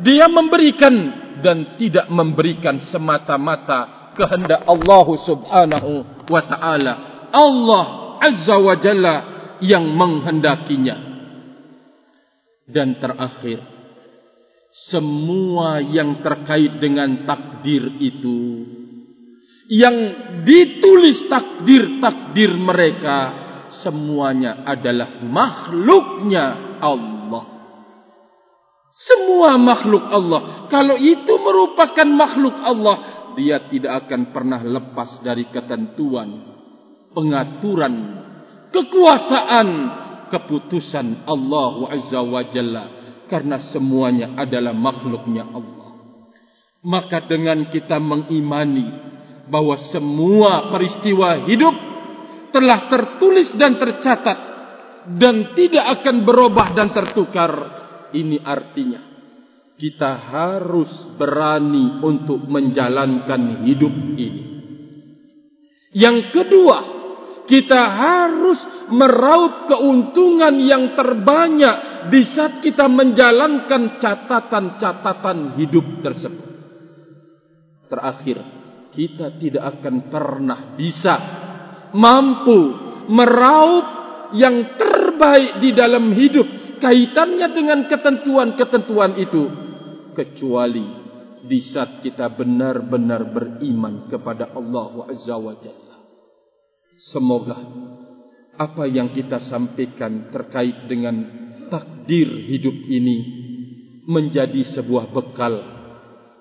Dia 0.05 0.30
memberikan 0.30 0.95
dan 1.43 1.74
tidak 1.74 2.07
memberikan 2.07 2.78
semata-mata 2.78 4.12
kehendak 4.14 4.62
Allah 4.66 5.07
Subhanahu 5.26 5.93
wa 6.30 6.43
taala. 6.47 6.95
Allah 7.33 8.18
Azza 8.18 8.57
wa 8.59 8.74
Jalla 8.79 9.16
yang 9.62 9.87
menghendakinya. 9.95 10.97
Dan 12.68 13.01
terakhir, 13.01 13.79
semua 14.68 15.81
yang 15.81 16.20
terkait 16.20 16.76
dengan 16.76 17.24
takdir 17.24 17.97
itu 18.05 18.68
yang 19.68 19.97
ditulis 20.49 21.29
takdir-takdir 21.29 22.57
mereka 22.57 23.16
semuanya 23.85 24.64
adalah 24.64 25.20
makhluknya 25.24 26.81
Allah 26.81 27.45
semua 28.93 29.61
makhluk 29.61 30.05
Allah 30.09 30.68
kalau 30.72 30.97
itu 30.97 31.33
merupakan 31.37 32.09
makhluk 32.09 32.57
Allah 32.64 32.97
dia 33.37 33.61
tidak 33.68 34.09
akan 34.09 34.33
pernah 34.33 34.61
lepas 34.61 35.20
dari 35.20 35.49
ketentuan 35.53 36.58
pengaturan 37.13 37.95
kekuasaan 38.73 39.69
keputusan 40.29 41.25
Allah 41.25 41.75
Azza 41.93 42.21
wa 42.21 42.43
Jalla 42.53 42.85
karena 43.29 43.61
semuanya 43.73 44.37
adalah 44.37 44.73
makhluknya 44.73 45.45
Allah. 45.49 45.89
Maka 46.85 47.27
dengan 47.29 47.69
kita 47.69 48.01
mengimani 48.01 48.87
bahwa 49.49 49.77
semua 49.93 50.73
peristiwa 50.73 51.45
hidup 51.49 51.75
telah 52.55 52.89
tertulis 52.89 53.53
dan 53.57 53.77
tercatat 53.77 54.39
dan 55.19 55.53
tidak 55.57 56.01
akan 56.01 56.17
berubah 56.25 56.77
dan 56.77 56.93
tertukar, 56.93 57.53
ini 58.13 58.41
artinya 58.41 59.09
kita 59.79 60.11
harus 60.35 60.91
berani 61.15 62.03
untuk 62.03 62.43
menjalankan 62.51 63.63
hidup 63.63 63.95
ini. 64.19 64.43
Yang 65.95 66.35
kedua, 66.35 66.98
kita 67.49 67.81
harus 67.97 68.61
meraup 68.93 69.67
keuntungan 69.73 70.53
yang 70.61 70.93
terbanyak 70.93 72.09
di 72.13 72.21
saat 72.37 72.61
kita 72.61 72.85
menjalankan 72.87 73.97
catatan-catatan 73.97 75.57
hidup 75.57 76.05
tersebut. 76.05 76.49
Terakhir, 77.89 78.39
kita 78.93 79.33
tidak 79.41 79.65
akan 79.81 79.95
pernah 80.13 80.77
bisa 80.77 81.15
mampu 81.97 82.61
meraup 83.09 83.87
yang 84.37 84.77
terbaik 84.77 85.65
di 85.65 85.73
dalam 85.73 86.13
hidup 86.13 86.49
kaitannya 86.85 87.49
dengan 87.57 87.89
ketentuan-ketentuan 87.89 89.17
itu 89.17 89.45
kecuali 90.13 90.85
di 91.49 91.59
saat 91.65 92.05
kita 92.05 92.29
benar-benar 92.37 93.33
beriman 93.33 94.11
kepada 94.13 94.53
Allah 94.53 95.09
Azza 95.09 95.37
wa 95.41 95.55
Jalla. 95.57 95.88
Semoga 96.99 97.55
apa 98.59 98.91
yang 98.91 99.15
kita 99.15 99.39
sampaikan 99.47 100.35
terkait 100.35 100.91
dengan 100.91 101.15
takdir 101.71 102.27
hidup 102.27 102.75
ini 102.91 103.19
menjadi 104.03 104.67
sebuah 104.75 105.15
bekal 105.15 105.63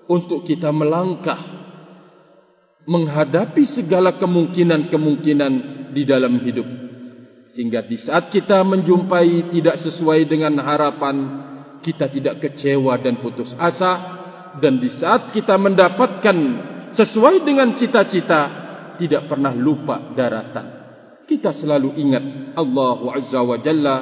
untuk 0.09 0.49
kita 0.49 0.73
melangkah 0.73 1.37
menghadapi 2.89 3.69
segala 3.77 4.17
kemungkinan-kemungkinan 4.17 5.53
di 5.93 6.03
dalam 6.09 6.41
hidup. 6.41 6.65
Sehingga 7.53 7.85
di 7.85 8.01
saat 8.01 8.33
kita 8.33 8.65
menjumpai 8.65 9.53
tidak 9.53 9.77
sesuai 9.85 10.25
dengan 10.25 10.57
harapan 10.57 11.15
kita 11.85 12.09
tidak 12.09 12.41
kecewa 12.41 12.97
dan 12.97 13.21
putus 13.21 13.53
asa. 13.61 14.17
Dan 14.57 14.81
di 14.81 14.89
saat 14.89 15.37
kita 15.37 15.53
mendapatkan 15.53 16.37
sesuai 16.97 17.45
dengan 17.45 17.77
cita-cita 17.77 18.66
tidak 18.99 19.29
pernah 19.29 19.53
lupa 19.53 20.13
daratan. 20.13 20.77
Kita 21.27 21.51
selalu 21.51 21.99
ingat 21.99 22.23
Allah 22.55 22.99
Azza 23.19 23.43
wa 23.43 23.57
Jalla 23.59 23.97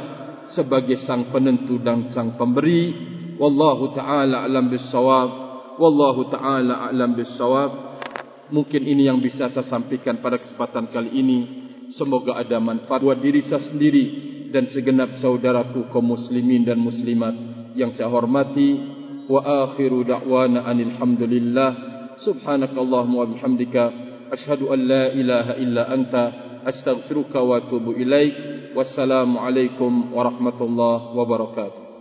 sebagai 0.53 1.01
sang 1.09 1.33
penentu 1.33 1.81
dan 1.81 2.13
sang 2.13 2.37
pemberi. 2.37 2.93
Wallahu 3.41 3.97
ta'ala 3.97 4.45
alam 4.45 4.69
bisawab. 4.69 5.29
Wallahu 5.81 6.29
ta'ala 6.29 6.85
alam 6.85 7.17
bisawab. 7.17 7.71
Mungkin 8.53 8.85
ini 8.85 9.09
yang 9.09 9.17
bisa 9.17 9.49
saya 9.49 9.65
sampaikan 9.65 10.21
pada 10.21 10.37
kesempatan 10.37 10.85
kali 10.93 11.17
ini. 11.17 11.39
Semoga 11.97 12.37
ada 12.37 12.61
manfaat 12.61 13.01
buat 13.01 13.17
diri 13.17 13.41
saya 13.49 13.73
sendiri 13.73 14.05
dan 14.53 14.69
segenap 14.69 15.17
saudaraku 15.17 15.89
kaum 15.89 16.13
muslimin 16.13 16.61
dan 16.61 16.77
muslimat 16.77 17.33
yang 17.73 17.89
saya 17.97 18.05
hormati. 18.05 18.93
Wa 19.25 19.65
akhiru 19.73 20.05
da'wana 20.05 20.69
anilhamdulillah. 20.69 21.69
Subhanakallahumma 22.21 23.17
wa 23.17 23.27
bihamdika 23.33 24.05
ashhadu 24.32 24.73
an 24.73 24.80
la 24.88 25.03
ilaha 25.13 25.53
illa 25.61 25.89
anta 25.89 26.23
astaghfiruka 26.65 27.41
wa 27.41 27.57
atubu 27.61 27.93
ilaik. 27.93 28.55
Wassalamu 28.76 29.39
alaikum 29.39 30.11
wa 30.11 30.23
rahmatullahi 30.28 31.15
wa 31.15 31.23
barakatuh. 31.23 31.84